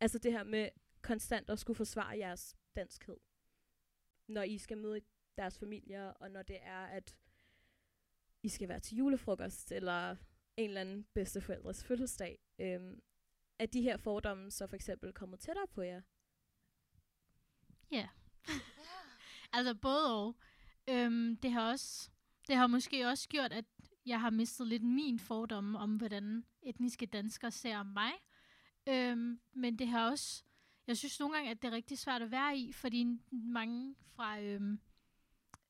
Altså 0.00 0.18
det 0.18 0.32
her 0.32 0.44
med 0.44 0.68
konstant 1.02 1.50
at 1.50 1.58
skulle 1.58 1.76
forsvare 1.76 2.18
jeres 2.18 2.56
danskhed, 2.76 3.16
når 4.30 4.42
I 4.42 4.58
skal 4.58 4.78
møde 4.78 5.00
deres 5.36 5.58
familier, 5.58 6.08
og 6.08 6.30
når 6.30 6.42
det 6.42 6.58
er, 6.62 6.86
at 6.86 7.16
I 8.42 8.48
skal 8.48 8.68
være 8.68 8.80
til 8.80 8.96
julefrokost, 8.96 9.72
eller 9.72 10.16
en 10.56 10.68
eller 10.68 10.80
anden 10.80 11.06
bedsteforældres 11.14 11.84
fødselsdag. 11.84 12.38
Øhm, 12.58 13.02
er 13.58 13.66
de 13.66 13.82
her 13.82 13.96
fordomme 13.96 14.50
så 14.50 14.66
for 14.66 14.76
eksempel 14.76 15.12
kommet 15.12 15.40
tættere 15.40 15.66
på 15.66 15.82
jer? 15.82 16.00
Ja. 17.90 18.08
Altså 19.52 19.74
både 19.74 20.16
og. 20.16 20.36
Øhm, 20.88 21.36
det 21.36 21.52
har 21.52 21.70
også, 21.70 22.10
det 22.48 22.56
har 22.56 22.66
måske 22.66 23.06
også 23.08 23.28
gjort, 23.28 23.52
at 23.52 23.64
jeg 24.06 24.20
har 24.20 24.30
mistet 24.30 24.66
lidt 24.66 24.82
min 24.82 25.18
fordom 25.18 25.76
om, 25.76 25.96
hvordan 25.96 26.44
etniske 26.62 27.06
danskere 27.06 27.50
ser 27.50 27.82
mig. 27.82 28.12
Øhm, 28.88 29.40
men 29.52 29.78
det 29.78 29.88
har 29.88 30.10
også, 30.10 30.44
jeg 30.90 30.98
synes 30.98 31.20
nogle 31.20 31.34
gange, 31.34 31.50
at 31.50 31.62
det 31.62 31.68
er 31.68 31.72
rigtig 31.72 31.98
svært 31.98 32.22
at 32.22 32.30
være 32.30 32.56
i, 32.56 32.72
fordi 32.72 33.06
mange 33.30 33.94
fra 34.16 34.40
øhm, 34.40 34.80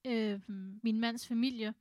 øh, 0.04 0.40
min 0.82 1.00
mands 1.00 1.26
familie, 1.26 1.74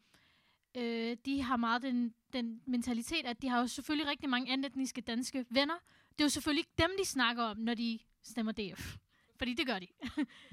øh, 0.76 1.18
de 1.26 1.42
har 1.42 1.58
meget 1.58 1.82
den, 1.82 2.14
den 2.34 2.62
mentalitet, 2.66 3.26
at 3.26 3.42
de 3.42 3.50
har 3.50 3.60
jo 3.60 3.68
selvfølgelig 3.68 4.08
rigtig 4.08 4.30
mange 4.30 4.52
anden 4.52 4.66
etniske 4.66 5.02
danske 5.02 5.46
venner. 5.50 5.76
Det 6.12 6.22
er 6.22 6.26
jo 6.26 6.30
selvfølgelig 6.30 6.60
ikke 6.60 6.88
dem, 6.88 6.92
de 7.00 7.06
snakker 7.06 7.44
om, 7.44 7.58
når 7.58 7.74
de 7.74 8.00
stemmer 8.22 8.52
DF. 8.52 8.98
Fordi 9.36 9.54
det 9.54 9.68
gør 9.68 9.80
de. 9.80 9.88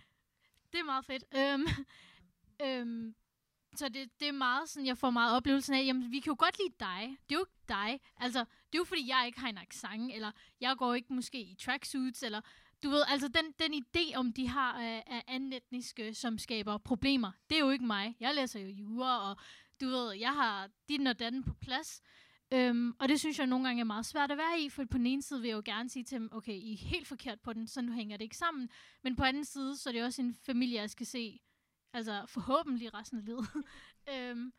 det 0.73 0.81
er 0.81 0.85
meget 0.85 1.05
fedt. 1.05 1.25
Øhm, 1.37 1.67
øhm, 2.63 3.15
så 3.75 3.89
det, 3.89 4.21
det 4.21 4.29
er 4.29 4.33
meget 4.33 4.69
sådan, 4.69 4.87
jeg 4.87 4.99
får 4.99 5.11
meget 5.11 5.37
oplevelsen 5.37 5.75
af, 5.75 5.85
jamen 5.85 6.11
vi 6.11 6.21
kan 6.21 6.31
jo 6.31 6.37
godt 6.39 6.59
lide 6.59 6.75
dig. 6.81 7.17
Det 7.29 7.35
er 7.35 7.39
jo 7.39 7.45
ikke 7.45 7.65
dig. 7.69 8.01
Altså, 8.17 8.39
det 8.39 8.75
er 8.75 8.79
jo 8.79 8.85
fordi, 8.85 9.09
jeg 9.09 9.23
ikke 9.27 9.41
har 9.41 9.49
en 9.49 9.59
accent, 9.59 10.13
eller 10.15 10.33
jeg 10.61 10.77
går 10.77 10.95
ikke 10.95 11.13
måske 11.13 11.41
i 11.41 11.55
tracksuits, 11.55 12.23
eller 12.23 12.41
du 12.87 12.91
ved, 12.91 13.03
altså 13.09 13.29
den, 13.29 13.55
den 13.59 13.83
idé, 13.85 14.17
om 14.17 14.33
de 14.33 14.49
har 14.49 14.79
øh, 14.79 14.85
af, 14.85 15.03
af 15.07 15.25
anden 15.29 15.53
etniske, 15.53 16.15
som 16.15 16.39
skaber 16.39 16.79
problemer, 16.79 17.33
det 17.51 17.57
er 17.57 17.61
jo 17.61 17.71
ikke 17.71 17.87
mig. 17.87 18.17
Jeg 18.21 18.35
læser 18.35 18.61
jo 18.61 18.69
jura, 18.69 19.31
og 19.31 19.37
du 19.81 19.89
ved, 19.89 20.13
jeg 20.13 20.35
har 20.35 20.69
din 20.89 21.07
og 21.07 21.19
den 21.19 21.43
på 21.43 21.55
plads. 21.55 22.03
Øhm, 22.53 22.95
og 22.99 23.09
det 23.09 23.21
synes 23.21 23.39
jeg 23.39 23.47
nogle 23.47 23.67
gange 23.67 23.81
er 23.81 23.85
meget 23.85 24.07
svært 24.07 24.31
at 24.31 24.39
være 24.39 24.61
i, 24.61 24.69
for 24.69 24.85
på 24.85 24.99
den 24.99 25.07
ene 25.07 25.23
side 25.23 25.41
vil 25.41 25.49
jeg 25.49 25.57
jo 25.57 25.63
gerne 25.65 25.89
sige 25.89 26.05
til 26.05 26.19
dem, 26.19 26.29
okay, 26.33 26.53
I 26.53 26.73
er 26.73 26.77
helt 26.77 27.07
forkert 27.07 27.41
på 27.41 27.53
den, 27.53 27.67
så 27.67 27.83
nu 27.83 27.93
hænger 27.93 28.17
det 28.17 28.25
ikke 28.25 28.37
sammen. 28.37 28.69
Men 29.03 29.17
på 29.17 29.23
den 29.23 29.29
anden 29.29 29.45
side, 29.45 29.77
så 29.77 29.91
er 29.91 29.93
det 29.93 30.05
også 30.05 30.23
en 30.23 30.35
familie, 30.35 30.81
jeg 30.81 30.91
skal 30.91 31.07
se, 31.07 31.41
altså 31.93 32.25
forhåbentlig 32.29 32.95
resten 32.95 33.19
af 33.19 33.25
livet. 33.25 33.49
øhm, 34.15 34.53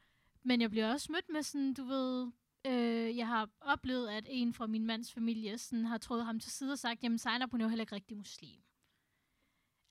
men 0.43 0.61
jeg 0.61 0.69
bliver 0.69 0.91
også 0.91 1.11
mødt 1.11 1.29
med 1.29 1.43
sådan, 1.43 1.73
du 1.73 1.83
ved, 1.83 2.31
øh, 2.67 3.17
jeg 3.17 3.27
har 3.27 3.49
oplevet, 3.61 4.09
at 4.09 4.27
en 4.29 4.53
fra 4.53 4.67
min 4.67 4.85
mands 4.85 5.13
familie 5.13 5.57
sådan, 5.57 5.85
har 5.85 5.97
trådt 5.97 6.25
ham 6.25 6.39
til 6.39 6.51
side 6.51 6.71
og 6.71 6.79
sagt, 6.79 7.03
jamen 7.03 7.17
Zainab, 7.17 7.51
hun 7.51 7.61
er 7.61 7.65
jo 7.65 7.69
heller 7.69 7.83
ikke 7.83 7.95
rigtig 7.95 8.17
muslim. 8.17 8.61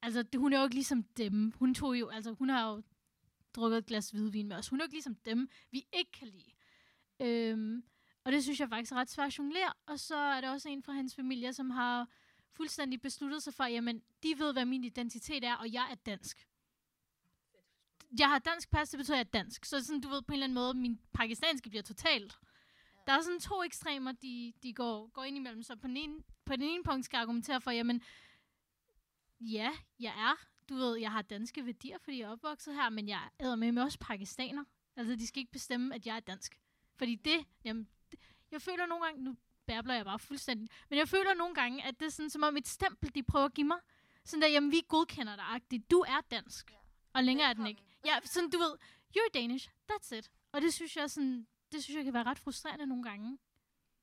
Altså, 0.02 0.22
det, 0.22 0.40
hun 0.40 0.52
er 0.52 0.58
jo 0.58 0.64
ikke 0.64 0.74
ligesom 0.74 1.02
dem. 1.02 1.52
Hun 1.52 1.74
tog 1.74 2.00
jo, 2.00 2.08
altså, 2.08 2.32
hun 2.32 2.48
har 2.48 2.70
jo 2.70 2.82
drukket 3.54 3.78
et 3.78 3.86
glas 3.86 4.10
hvidvin 4.10 4.48
med 4.48 4.56
os. 4.56 4.68
Hun 4.68 4.80
er 4.80 4.84
jo 4.84 4.86
ikke 4.86 4.94
ligesom 4.94 5.14
dem, 5.14 5.48
vi 5.70 5.86
ikke 5.92 6.12
kan 6.12 6.28
lide. 6.28 6.52
Øhm, 7.20 7.84
og 8.24 8.32
det 8.32 8.42
synes 8.42 8.60
jeg 8.60 8.68
faktisk 8.68 8.92
er 8.92 8.96
ret 8.96 9.10
svært 9.10 9.26
at 9.26 9.38
jonglere. 9.38 9.72
Og 9.86 10.00
så 10.00 10.16
er 10.16 10.40
der 10.40 10.50
også 10.50 10.68
en 10.68 10.82
fra 10.82 10.92
hans 10.92 11.14
familie, 11.14 11.52
som 11.52 11.70
har 11.70 12.08
fuldstændig 12.52 13.00
besluttet 13.02 13.42
sig 13.42 13.54
for, 13.54 13.64
jamen, 13.64 14.02
de 14.22 14.34
ved, 14.38 14.52
hvad 14.52 14.64
min 14.64 14.84
identitet 14.84 15.44
er, 15.44 15.54
og 15.54 15.72
jeg 15.72 15.88
er 15.90 15.94
dansk. 15.94 16.48
Jeg 18.18 18.28
har 18.28 18.38
dansk 18.38 18.70
pas, 18.70 18.88
det 18.90 18.98
betyder, 18.98 19.16
at 19.16 19.18
jeg 19.18 19.26
er 19.26 19.42
dansk. 19.44 19.64
Så 19.64 19.84
sådan, 19.84 20.00
du 20.00 20.08
ved, 20.08 20.22
på 20.22 20.32
en 20.32 20.34
eller 20.34 20.44
anden 20.44 20.54
måde, 20.54 20.74
min 20.74 21.00
pakistanske 21.12 21.70
bliver 21.70 21.82
totalt. 21.82 22.38
Der 23.06 23.12
er 23.12 23.20
sådan 23.20 23.40
to 23.40 23.62
ekstremer, 23.62 24.12
de, 24.12 24.52
de 24.62 24.74
går, 24.74 25.06
går 25.06 25.24
ind 25.24 25.36
imellem. 25.36 25.62
Så 25.62 25.76
på 25.76 25.86
den, 25.86 25.96
ene, 25.96 26.22
på 26.44 26.56
den 26.56 26.62
ene 26.62 26.84
punkt 26.84 27.04
skal 27.04 27.16
jeg 27.16 27.22
argumentere 27.22 27.60
for, 27.60 27.70
jamen, 27.70 28.02
ja, 29.40 29.70
jeg 30.00 30.14
er, 30.16 30.34
du 30.68 30.74
ved, 30.74 30.96
jeg 30.96 31.12
har 31.12 31.22
danske 31.22 31.66
værdier, 31.66 31.98
fordi 31.98 32.18
jeg 32.18 32.26
er 32.26 32.30
opvokset 32.32 32.74
her, 32.74 32.88
men 32.90 33.08
jeg 33.08 33.28
er 33.38 33.54
med 33.54 33.72
mig 33.72 33.82
også 33.82 33.98
pakistaner. 33.98 34.64
Altså, 34.96 35.16
de 35.16 35.26
skal 35.26 35.40
ikke 35.40 35.52
bestemme, 35.52 35.94
at 35.94 36.06
jeg 36.06 36.16
er 36.16 36.20
dansk. 36.20 36.60
Fordi 36.96 37.14
det, 37.14 37.46
jamen, 37.64 37.88
det, 38.10 38.20
jeg 38.50 38.62
føler 38.62 38.86
nogle 38.86 39.04
gange, 39.04 39.24
nu 39.24 39.36
bærbler 39.66 39.94
jeg 39.94 40.04
bare 40.04 40.18
fuldstændig, 40.18 40.68
men 40.90 40.98
jeg 40.98 41.08
føler 41.08 41.34
nogle 41.34 41.54
gange, 41.54 41.84
at 41.84 42.00
det 42.00 42.06
er 42.06 42.10
sådan, 42.10 42.30
som 42.30 42.42
om 42.42 42.56
et 42.56 42.68
stempel, 42.68 43.14
de 43.14 43.22
prøver 43.22 43.44
at 43.44 43.54
give 43.54 43.66
mig. 43.66 43.78
Sådan 44.24 44.42
der, 44.42 44.48
jamen, 44.48 44.72
vi 44.72 44.82
godkender 44.88 45.36
dig, 45.36 45.44
agtigt. 45.48 45.90
Du 45.90 46.00
er 46.00 46.20
dansk. 46.30 46.70
Ja. 46.70 46.76
Og 47.12 47.24
længere 47.24 47.48
er 47.48 47.52
den 47.52 47.66
ikke. 47.66 47.82
Ja, 48.06 48.18
sådan, 48.24 48.50
du 48.50 48.58
ved, 48.58 48.76
you're 49.16 49.30
Danish, 49.34 49.68
that's 49.92 50.14
it. 50.14 50.30
Og 50.52 50.62
det 50.62 50.74
synes 50.74 50.96
jeg 50.96 51.10
sådan, 51.10 51.46
det 51.72 51.82
synes 51.84 51.96
jeg 51.96 52.04
kan 52.04 52.14
være 52.14 52.22
ret 52.24 52.38
frustrerende 52.38 52.86
nogle 52.86 53.04
gange. 53.04 53.38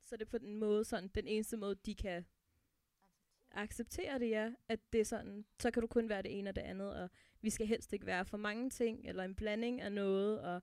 Så 0.01 0.15
det 0.17 0.21
er 0.21 0.29
på 0.29 0.37
den 0.37 0.55
måde 0.55 0.85
sådan, 0.85 1.07
den 1.15 1.27
eneste 1.27 1.57
måde, 1.57 1.75
de 1.75 1.95
kan 1.95 2.25
acceptere 3.51 4.19
det, 4.19 4.29
ja. 4.29 4.51
At 4.67 4.93
det 4.93 5.01
er 5.01 5.05
sådan, 5.05 5.45
så 5.59 5.71
kan 5.71 5.81
du 5.81 5.87
kun 5.87 6.09
være 6.09 6.21
det 6.21 6.37
ene 6.39 6.49
og 6.49 6.55
det 6.55 6.61
andet, 6.61 6.93
og 6.95 7.09
vi 7.41 7.49
skal 7.49 7.67
helst 7.67 7.93
ikke 7.93 8.05
være 8.05 8.25
for 8.25 8.37
mange 8.37 8.69
ting, 8.69 9.05
eller 9.05 9.23
en 9.23 9.35
blanding 9.35 9.81
af 9.81 9.91
noget, 9.91 10.41
og 10.41 10.61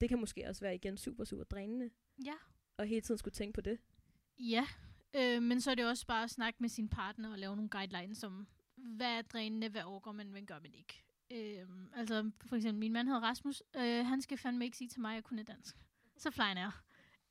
det 0.00 0.08
kan 0.08 0.18
måske 0.20 0.48
også 0.48 0.60
være 0.60 0.74
igen 0.74 0.96
super, 0.96 1.24
super 1.24 1.44
drænende, 1.44 1.90
Ja. 2.24 2.34
og 2.76 2.86
hele 2.86 3.00
tiden 3.00 3.18
skulle 3.18 3.32
tænke 3.34 3.52
på 3.54 3.60
det. 3.60 3.78
Ja, 4.38 4.66
øh, 5.16 5.42
men 5.42 5.60
så 5.60 5.70
er 5.70 5.74
det 5.74 5.86
også 5.88 6.06
bare 6.06 6.24
at 6.24 6.30
snakke 6.30 6.56
med 6.60 6.68
sin 6.68 6.88
partner 6.88 7.32
og 7.32 7.38
lave 7.38 7.56
nogle 7.56 7.70
guidelines 7.70 8.24
om, 8.24 8.48
hvad 8.76 9.18
er 9.18 9.22
drænende, 9.22 9.68
hvad 9.68 9.82
overgår 9.82 10.12
man, 10.12 10.28
hvad 10.30 10.42
gør 10.42 10.58
man 10.60 10.74
ikke. 10.74 11.02
Øh, 11.30 11.66
altså, 11.94 12.30
for 12.46 12.56
eksempel, 12.56 12.78
min 12.80 12.92
mand 12.92 13.08
hedder 13.08 13.20
Rasmus, 13.22 13.62
øh, 13.76 14.06
han 14.06 14.22
skal 14.22 14.38
fandme 14.38 14.64
ikke 14.64 14.76
sige 14.76 14.88
til 14.88 15.00
mig, 15.00 15.10
at 15.10 15.14
jeg 15.14 15.24
kun 15.24 15.38
er 15.38 15.42
dansk. 15.42 15.76
Så 16.20 16.30
flying 16.30 16.58
er. 16.58 16.82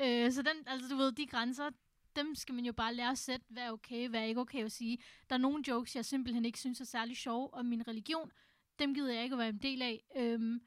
Øh, 0.01 0.31
så 0.31 0.41
den, 0.41 0.67
altså, 0.67 0.89
du 0.89 0.95
ved, 0.95 1.11
de 1.11 1.27
grænser, 1.27 1.69
dem 2.15 2.35
skal 2.35 2.55
man 2.55 2.65
jo 2.65 2.73
bare 2.73 2.93
lære 2.93 3.11
at 3.11 3.17
sætte, 3.17 3.45
hvad 3.49 3.63
er 3.63 3.71
okay, 3.71 4.09
hvad 4.09 4.19
er 4.19 4.25
ikke 4.25 4.41
okay 4.41 4.65
at 4.65 4.71
sige. 4.71 4.97
Der 5.29 5.35
er 5.35 5.39
nogle 5.39 5.63
jokes, 5.67 5.95
jeg 5.95 6.05
simpelthen 6.05 6.45
ikke 6.45 6.59
synes 6.59 6.81
er 6.81 6.85
særlig 6.85 7.17
sjove 7.17 7.53
om 7.53 7.65
min 7.65 7.87
religion. 7.87 8.31
Dem 8.79 8.93
gider 8.93 9.13
jeg 9.13 9.23
ikke 9.23 9.33
at 9.33 9.39
være 9.39 9.49
en 9.49 9.57
del 9.57 9.81
af. 9.81 10.03
Øhm, 10.15 10.61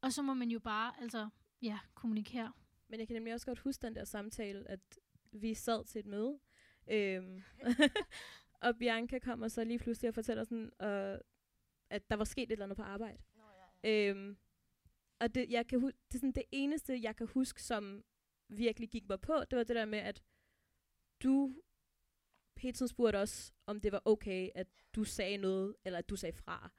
og 0.00 0.12
så 0.12 0.22
må 0.22 0.34
man 0.34 0.50
jo 0.50 0.58
bare, 0.58 0.92
altså, 1.00 1.28
ja, 1.62 1.78
kommunikere. 1.94 2.52
Men 2.88 3.00
jeg 3.00 3.08
kan 3.08 3.14
nemlig 3.14 3.34
også 3.34 3.46
godt 3.46 3.58
huske 3.58 3.86
den 3.86 3.94
der 3.94 4.04
samtale, 4.04 4.70
at 4.70 4.80
vi 5.32 5.54
sad 5.54 5.84
til 5.84 5.98
et 5.98 6.06
møde, 6.06 6.38
øhm, 6.90 7.42
og 8.64 8.76
Bianca 8.78 9.18
kommer 9.18 9.48
så 9.48 9.64
lige 9.64 9.78
pludselig 9.78 10.08
og 10.08 10.14
fortæller 10.14 10.44
sådan, 10.44 10.70
øh, 10.82 11.18
at 11.90 12.10
der 12.10 12.16
var 12.16 12.24
sket 12.24 12.42
et 12.42 12.52
eller 12.52 12.64
andet 12.64 12.76
på 12.76 12.82
arbejde. 12.82 13.18
Nå, 13.36 13.42
ja, 13.84 13.90
ja. 13.90 14.10
Øhm, 14.10 14.36
og 15.24 15.34
det, 15.34 15.50
jeg 15.50 15.66
kan 15.66 15.80
hu- 15.80 15.90
det 16.08 16.14
er 16.14 16.18
sådan 16.18 16.32
det 16.32 16.44
eneste, 16.52 17.02
jeg 17.02 17.16
kan 17.16 17.26
huske, 17.26 17.62
som 17.62 18.04
virkelig 18.48 18.88
gik 18.90 19.08
mig 19.08 19.20
på, 19.20 19.44
det 19.50 19.56
var 19.58 19.64
det 19.64 19.76
der 19.76 19.84
med, 19.84 19.98
at 19.98 20.22
du 21.22 21.54
hele 22.56 22.88
spurgte 22.88 23.16
os, 23.16 23.52
om 23.66 23.80
det 23.80 23.92
var 23.92 24.02
okay, 24.04 24.50
at 24.54 24.66
du 24.94 25.04
sagde 25.04 25.36
noget, 25.36 25.76
eller 25.84 25.98
at 25.98 26.08
du 26.08 26.16
sagde 26.16 26.36
fra, 26.36 26.70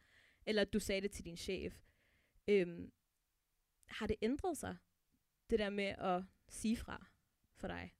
eller 0.45 0.61
at 0.61 0.73
du 0.73 0.79
sagde 0.79 1.01
det 1.01 1.11
til 1.11 1.25
din 1.25 1.37
chef. 1.37 1.81
Øhm, 2.47 2.91
har 3.87 4.07
det 4.07 4.15
ændret 4.21 4.57
sig, 4.57 4.77
det 5.49 5.59
der 5.59 5.69
med 5.69 5.85
at 5.85 6.23
sige 6.49 6.77
fra 6.77 7.05
for 7.55 7.67
dig? 7.67 7.93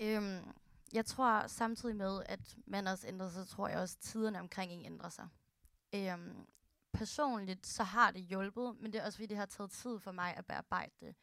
Øhm, 0.00 0.52
jeg 0.92 1.06
tror 1.06 1.46
samtidig 1.46 1.96
med, 1.96 2.22
at 2.26 2.56
man 2.66 2.86
også 2.86 3.08
ændrer 3.08 3.28
sig, 3.28 3.46
tror 3.46 3.68
jeg 3.68 3.78
også, 3.78 3.96
at 3.98 4.02
tiderne 4.02 4.40
omkring 4.40 4.72
en 4.72 4.84
ændrer 4.84 5.08
sig. 5.08 5.28
Øhm, 5.94 6.46
personligt, 6.94 7.66
så 7.66 7.82
har 7.82 8.10
det 8.10 8.22
hjulpet, 8.22 8.76
men 8.80 8.92
det 8.92 9.00
er 9.00 9.04
også 9.06 9.16
fordi, 9.16 9.26
det 9.26 9.36
har 9.36 9.46
taget 9.46 9.70
tid 9.70 9.98
for 9.98 10.12
mig 10.12 10.36
at 10.36 10.46
bearbejde 10.46 10.92
det. 11.00 11.14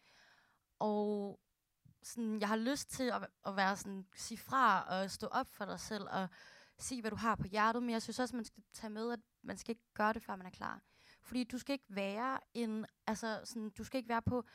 Og 0.80 1.40
sådan, 2.04 2.40
jeg 2.40 2.48
har 2.48 2.56
lyst 2.56 2.90
til 2.90 3.04
at, 3.04 3.28
at 3.46 3.56
være 3.56 3.78
sådan, 3.78 4.08
sige 4.16 4.38
fra 4.38 4.84
og 4.84 5.12
stå 5.12 5.28
op 5.28 5.48
for 5.48 5.66
dig 5.66 5.80
selv 5.80 6.08
og 6.10 6.28
sige, 6.78 7.02
hvad 7.02 7.12
du 7.12 7.18
har 7.18 7.36
på 7.36 7.48
hjertet, 7.48 7.84
men 7.84 7.90
jeg 7.90 8.02
synes 8.02 8.20
også, 8.20 8.36
man 8.36 8.46
skal 8.46 8.64
tage 8.74 8.92
med, 8.92 9.12
at 9.12 9.20
man 9.42 9.58
skal 9.58 9.72
ikke 9.72 9.94
gøre 9.94 10.14
det, 10.14 10.24
før 10.24 10.36
man 10.36 10.46
er 10.46 10.52
klar. 10.52 10.82
Fordi 11.22 11.44
du 11.44 11.58
skal 11.58 11.74
ikke 11.74 11.86
være 11.90 12.40
en, 12.54 12.86
altså 13.08 13.42
sådan, 13.44 13.70
du 13.70 13.84
skal 13.84 13.98
ikke 13.98 14.10
være 14.10 14.22
på, 14.22 14.46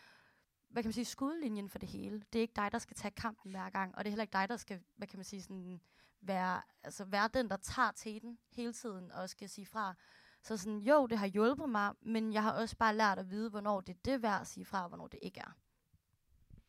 hvad 0.68 0.82
kan 0.82 0.88
man 0.88 0.92
sige, 0.92 1.04
skudlinjen 1.04 1.68
for 1.68 1.78
det 1.78 1.88
hele. 1.88 2.22
Det 2.32 2.38
er 2.38 2.42
ikke 2.42 2.56
dig, 2.56 2.72
der 2.72 2.78
skal 2.78 2.96
tage 2.96 3.10
kampen 3.10 3.50
hver 3.50 3.70
gang, 3.70 3.94
og 3.94 4.04
det 4.04 4.08
er 4.08 4.12
heller 4.12 4.22
ikke 4.22 4.32
dig, 4.32 4.48
der 4.48 4.56
skal, 4.56 4.82
hvad 4.96 5.08
kan 5.08 5.18
man 5.18 5.24
sige, 5.24 5.42
sådan, 5.42 5.80
være, 6.20 6.62
altså 6.82 7.04
være 7.04 7.28
den, 7.34 7.50
der 7.50 7.56
tager 7.56 8.20
den 8.20 8.38
hele 8.50 8.72
tiden 8.72 9.12
og 9.12 9.30
skal 9.30 9.48
sige 9.48 9.66
fra. 9.66 9.94
Så 10.46 10.56
sådan, 10.56 10.78
jo, 10.78 11.06
det 11.06 11.18
har 11.18 11.26
hjulpet 11.26 11.68
mig, 11.68 11.94
men 12.00 12.32
jeg 12.32 12.42
har 12.42 12.52
også 12.52 12.76
bare 12.76 12.96
lært 12.96 13.18
at 13.18 13.30
vide, 13.30 13.50
hvornår 13.50 13.80
det 13.80 13.94
er 13.94 13.98
det 14.04 14.22
værd 14.22 14.40
at 14.40 14.46
sige 14.46 14.64
fra, 14.64 14.82
og 14.82 14.88
hvornår 14.88 15.08
det 15.08 15.18
ikke 15.22 15.40
er. 15.40 15.58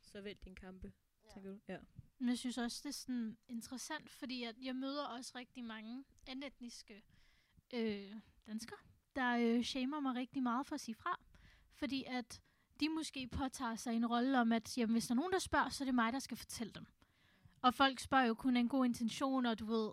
Så 0.01 0.21
vælg 0.21 0.45
din 0.45 0.55
kampe, 0.55 0.93
ja. 1.25 1.33
tænker 1.33 1.49
du? 1.49 1.59
Ja. 1.67 1.77
Men 2.19 2.29
jeg 2.29 2.37
synes 2.37 2.57
også, 2.57 2.79
det 2.83 2.89
er 2.89 2.93
sådan 2.93 3.37
interessant, 3.47 4.09
fordi 4.09 4.43
at 4.43 4.55
jeg 4.61 4.75
møder 4.75 5.05
også 5.05 5.31
rigtig 5.35 5.63
mange 5.63 6.05
anetniske 6.27 7.03
øh, 7.73 8.15
danskere, 8.47 8.79
der 9.15 9.37
øh, 9.37 9.63
shamer 9.63 9.99
mig 9.99 10.15
rigtig 10.15 10.43
meget 10.43 10.67
for 10.67 10.75
at 10.75 10.81
sige 10.81 10.95
fra. 10.95 11.19
Fordi 11.73 12.03
at 12.07 12.41
de 12.79 12.89
måske 12.89 13.27
påtager 13.27 13.75
sig 13.75 13.93
en 13.95 14.05
rolle 14.05 14.39
om, 14.41 14.51
at 14.51 14.77
jamen, 14.77 14.93
hvis 14.93 15.07
der 15.07 15.13
er 15.13 15.15
nogen, 15.15 15.33
der 15.33 15.39
spørger, 15.39 15.69
så 15.69 15.83
er 15.83 15.85
det 15.85 15.95
mig, 15.95 16.13
der 16.13 16.19
skal 16.19 16.37
fortælle 16.37 16.73
dem. 16.73 16.85
Og 17.61 17.73
folk 17.73 17.99
spørger 17.99 18.25
jo 18.25 18.33
kun 18.33 18.55
af 18.55 18.59
en 18.59 18.69
god 18.69 18.85
intention, 18.85 19.45
og 19.45 19.59
du 19.59 19.65
ved, 19.65 19.91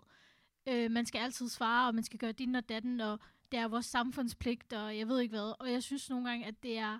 øh, 0.67 0.91
man 0.91 1.05
skal 1.05 1.19
altid 1.19 1.49
svare, 1.49 1.87
og 1.87 1.95
man 1.95 2.03
skal 2.03 2.19
gøre 2.19 2.31
din 2.31 2.55
og 2.55 2.69
datten, 2.69 3.01
og 3.01 3.19
det 3.55 3.63
er 3.63 3.67
vores 3.67 3.85
samfundspligt, 3.85 4.73
og 4.73 4.97
jeg 4.97 5.07
ved 5.07 5.19
ikke 5.19 5.31
hvad. 5.31 5.53
Og 5.59 5.71
jeg 5.71 5.83
synes 5.83 6.09
nogle 6.09 6.29
gange, 6.29 6.45
at 6.45 6.63
det 6.63 6.77
er 6.77 6.99